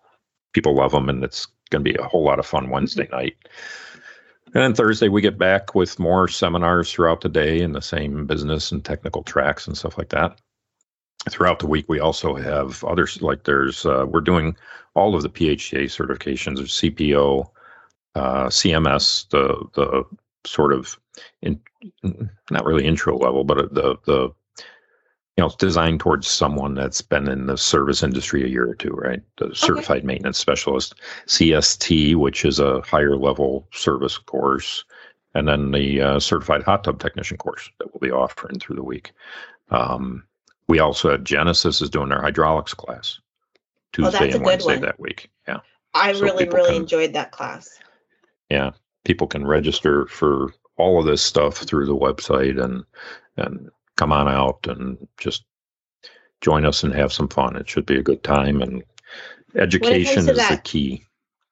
people 0.52 0.74
love 0.74 0.92
them, 0.92 1.08
and 1.08 1.24
it's 1.24 1.46
going 1.70 1.84
to 1.84 1.92
be 1.92 1.98
a 1.98 2.06
whole 2.08 2.24
lot 2.24 2.38
of 2.38 2.46
fun 2.46 2.70
Wednesday 2.70 3.08
night. 3.10 3.36
And 4.46 4.62
then 4.62 4.74
Thursday 4.74 5.08
we 5.08 5.20
get 5.20 5.38
back 5.38 5.74
with 5.74 5.98
more 5.98 6.28
seminars 6.28 6.92
throughout 6.92 7.22
the 7.22 7.28
day 7.28 7.60
in 7.60 7.72
the 7.72 7.82
same 7.82 8.26
business 8.26 8.70
and 8.70 8.84
technical 8.84 9.22
tracks 9.22 9.66
and 9.66 9.76
stuff 9.76 9.98
like 9.98 10.10
that 10.10 10.38
throughout 11.30 11.58
the 11.58 11.66
week 11.66 11.86
we 11.88 12.00
also 12.00 12.34
have 12.34 12.84
others 12.84 13.20
like 13.22 13.44
there's 13.44 13.86
uh, 13.86 14.04
we're 14.08 14.20
doing 14.20 14.56
all 14.94 15.14
of 15.14 15.22
the 15.22 15.30
PHTA 15.30 15.84
certifications 15.84 16.60
of 16.60 16.66
cpo 16.66 17.48
uh, 18.14 18.46
cms 18.46 19.28
the 19.30 19.64
the 19.74 20.04
sort 20.46 20.72
of 20.72 20.98
in, 21.42 21.60
not 22.50 22.64
really 22.64 22.84
intro 22.84 23.16
level 23.16 23.44
but 23.44 23.72
the 23.74 23.96
the 24.04 24.30
you 25.36 25.42
know 25.42 25.46
it's 25.46 25.56
designed 25.56 26.00
towards 26.00 26.26
someone 26.26 26.74
that's 26.74 27.00
been 27.00 27.28
in 27.28 27.46
the 27.46 27.58
service 27.58 28.02
industry 28.02 28.44
a 28.44 28.48
year 28.48 28.68
or 28.68 28.74
two 28.74 28.90
right 28.90 29.22
the 29.38 29.54
certified 29.54 29.98
okay. 29.98 30.06
maintenance 30.06 30.38
specialist 30.38 30.94
cst 31.26 32.14
which 32.16 32.44
is 32.44 32.58
a 32.58 32.80
higher 32.82 33.16
level 33.16 33.66
service 33.72 34.18
course 34.18 34.84
and 35.36 35.48
then 35.48 35.72
the 35.72 36.00
uh, 36.00 36.20
certified 36.20 36.62
hot 36.62 36.84
tub 36.84 37.00
technician 37.00 37.36
course 37.36 37.70
that 37.78 37.92
we'll 37.92 38.08
be 38.08 38.14
offering 38.14 38.58
through 38.58 38.76
the 38.76 38.84
week 38.84 39.12
um, 39.70 40.22
we 40.68 40.78
also 40.78 41.10
have 41.10 41.24
Genesis 41.24 41.82
is 41.82 41.90
doing 41.90 42.08
their 42.08 42.20
hydraulics 42.20 42.74
class 42.74 43.20
Tuesday 43.92 44.30
and 44.32 44.44
Wednesday 44.44 44.78
that 44.78 44.98
week. 44.98 45.30
Yeah. 45.46 45.60
I 45.94 46.12
so 46.12 46.20
really, 46.20 46.48
really 46.48 46.72
can, 46.72 46.82
enjoyed 46.82 47.12
that 47.12 47.30
class. 47.30 47.78
Yeah. 48.50 48.70
People 49.04 49.26
can 49.26 49.46
register 49.46 50.06
for 50.06 50.52
all 50.76 50.98
of 50.98 51.06
this 51.06 51.22
stuff 51.22 51.58
through 51.58 51.86
the 51.86 51.96
website 51.96 52.62
and 52.62 52.84
and 53.36 53.70
come 53.96 54.12
on 54.12 54.28
out 54.28 54.66
and 54.66 55.08
just 55.18 55.44
join 56.40 56.64
us 56.64 56.82
and 56.82 56.94
have 56.94 57.12
some 57.12 57.28
fun. 57.28 57.56
It 57.56 57.68
should 57.68 57.86
be 57.86 57.98
a 57.98 58.02
good 58.02 58.22
time 58.22 58.60
and 58.62 58.82
education 59.54 60.28
is 60.28 60.36
that, 60.36 60.50
the 60.50 60.68
key. 60.68 61.04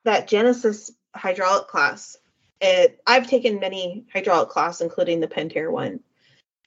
That 0.04 0.28
Genesis 0.28 0.90
hydraulic 1.14 1.68
class. 1.68 2.16
It 2.60 3.00
I've 3.06 3.26
taken 3.26 3.60
many 3.60 4.06
hydraulic 4.12 4.48
classes, 4.48 4.82
including 4.82 5.20
the 5.20 5.28
Pentair 5.28 5.70
one, 5.70 6.00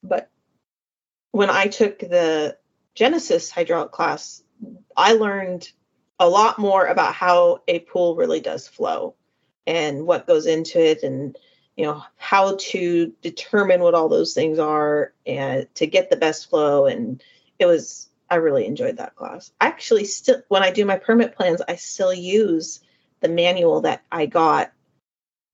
but 0.04 0.30
when 1.32 1.50
I 1.50 1.68
took 1.68 2.00
the 2.00 2.58
Genesis 2.96 3.52
hydraulic 3.52 3.92
class, 3.92 4.42
I 4.96 5.14
learned 5.14 5.70
a 6.20 6.30
lot 6.30 6.58
more 6.58 6.86
about 6.86 7.14
how 7.14 7.60
a 7.68 7.80
pool 7.80 8.16
really 8.16 8.40
does 8.40 8.68
flow 8.68 9.16
and 9.68 10.06
what 10.06 10.28
goes 10.28 10.46
into 10.46 10.80
it 10.80 11.04
and 11.04 11.38
you 11.76 11.86
know 11.86 12.04
how 12.18 12.56
to 12.60 13.14
determine 13.22 13.82
what 13.82 13.94
all 13.94 14.10
those 14.10 14.34
things 14.34 14.60
are 14.60 15.14
and 15.26 15.68
to 15.76 15.86
get 15.86 16.10
the 16.10 16.16
best 16.16 16.50
flow 16.50 16.86
and 16.86 17.24
it 17.60 17.66
was 17.66 18.10
I 18.30 18.36
really 18.36 18.66
enjoyed 18.66 18.98
that 18.98 19.16
class. 19.16 19.52
I 19.62 19.68
actually 19.68 20.06
still 20.06 20.42
when 20.48 20.64
I 20.64 20.72
do 20.72 20.86
my 20.86 20.98
permit 20.98 21.36
plans, 21.36 21.62
I 21.68 21.76
still 21.76 22.14
use 22.14 22.82
the 23.22 23.30
manual 23.30 23.82
that 23.82 24.04
I 24.12 24.26
got 24.26 24.72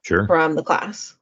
sure 0.03 0.25
from 0.27 0.55
the 0.55 0.63
class. 0.63 1.15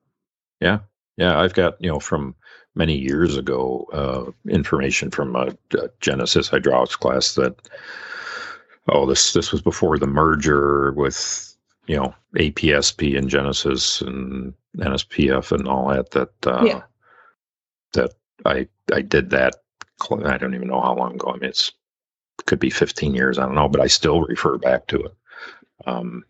Yeah. 0.60 0.80
Yeah, 1.18 1.38
I've 1.38 1.54
got, 1.54 1.76
you 1.82 1.90
know, 1.90 2.00
from 2.00 2.34
many 2.76 2.98
years 2.98 3.36
ago 3.36 3.86
uh, 3.92 4.50
information 4.50 5.12
from 5.12 5.36
a, 5.36 5.54
a, 5.74 5.90
Genesis 6.00 6.48
hydraulics 6.48 6.96
class 6.96 7.36
that 7.36 7.56
oh 8.88 9.06
this 9.06 9.34
this 9.34 9.52
was 9.52 9.62
before 9.62 9.98
the 9.98 10.08
merger 10.08 10.94
with 10.94 11.49
you 11.90 11.96
know 11.96 12.14
APSP 12.36 13.18
and 13.18 13.28
Genesis 13.28 14.02
and 14.02 14.54
NSPF 14.78 15.52
and 15.52 15.68
all 15.68 15.90
that 15.90 16.12
that 16.12 16.48
uh, 16.48 16.64
yeah. 16.64 16.84
that 17.94 18.14
I 18.46 18.68
I 18.94 19.02
did 19.02 19.32
that 19.32 19.56
I 20.26 20.38
don't 20.38 20.56
even 20.56 20.68
know 20.68 20.82
how 20.82 20.96
long 20.96 21.16
ago 21.16 21.32
I 21.32 21.40
mean 21.40 21.50
it's 21.50 21.72
could 22.46 22.60
be 22.60 22.70
15 22.70 23.16
years 23.16 23.40
I 23.40 23.46
don't 23.46 23.56
know 23.56 23.68
but 23.68 23.82
I 23.82 23.88
still 23.88 24.22
refer 24.22 24.58
back 24.60 24.88
to 24.88 25.00
it 25.00 25.14
um, 25.88 26.24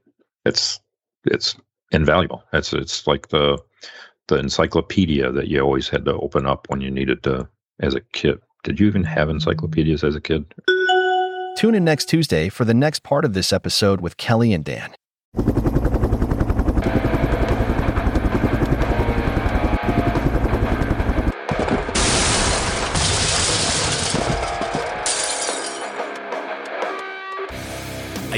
it's 0.45 0.80
it's 1.26 1.58
invaluable 1.91 2.43
it's 2.54 2.72
it's 2.74 3.06
like 3.06 3.28
the 3.28 3.60
the 4.30 4.38
encyclopedia 4.38 5.32
that 5.32 5.50
you 5.50 5.60
always 5.60 5.89
had 5.89 6.06
to 6.06 6.13
open 6.13 6.45
up 6.45 6.69
when 6.69 6.80
you 6.80 6.89
needed 6.89 7.24
to 7.24 7.50
as 7.82 7.95
a 7.95 8.02
kid. 8.13 8.39
Did 8.63 8.80
you 8.80 8.88
even 8.88 9.04
have 9.04 9.30
encyclopedias 9.30 10.04
as 10.04 10.15
a 10.15 10.22
kid? 10.22 10.45
Tune 11.58 11.76
in 11.76 11.84
next 11.84 12.06
Tuesday 12.06 12.48
for 12.48 12.63
the 12.63 12.74
next 12.74 13.04
part 13.04 13.26
of 13.26 13.34
this 13.34 13.52
episode 13.52 14.02
with 14.02 14.17
Kelli 14.17 14.54
and 14.54 14.63
Dan. 14.63 14.93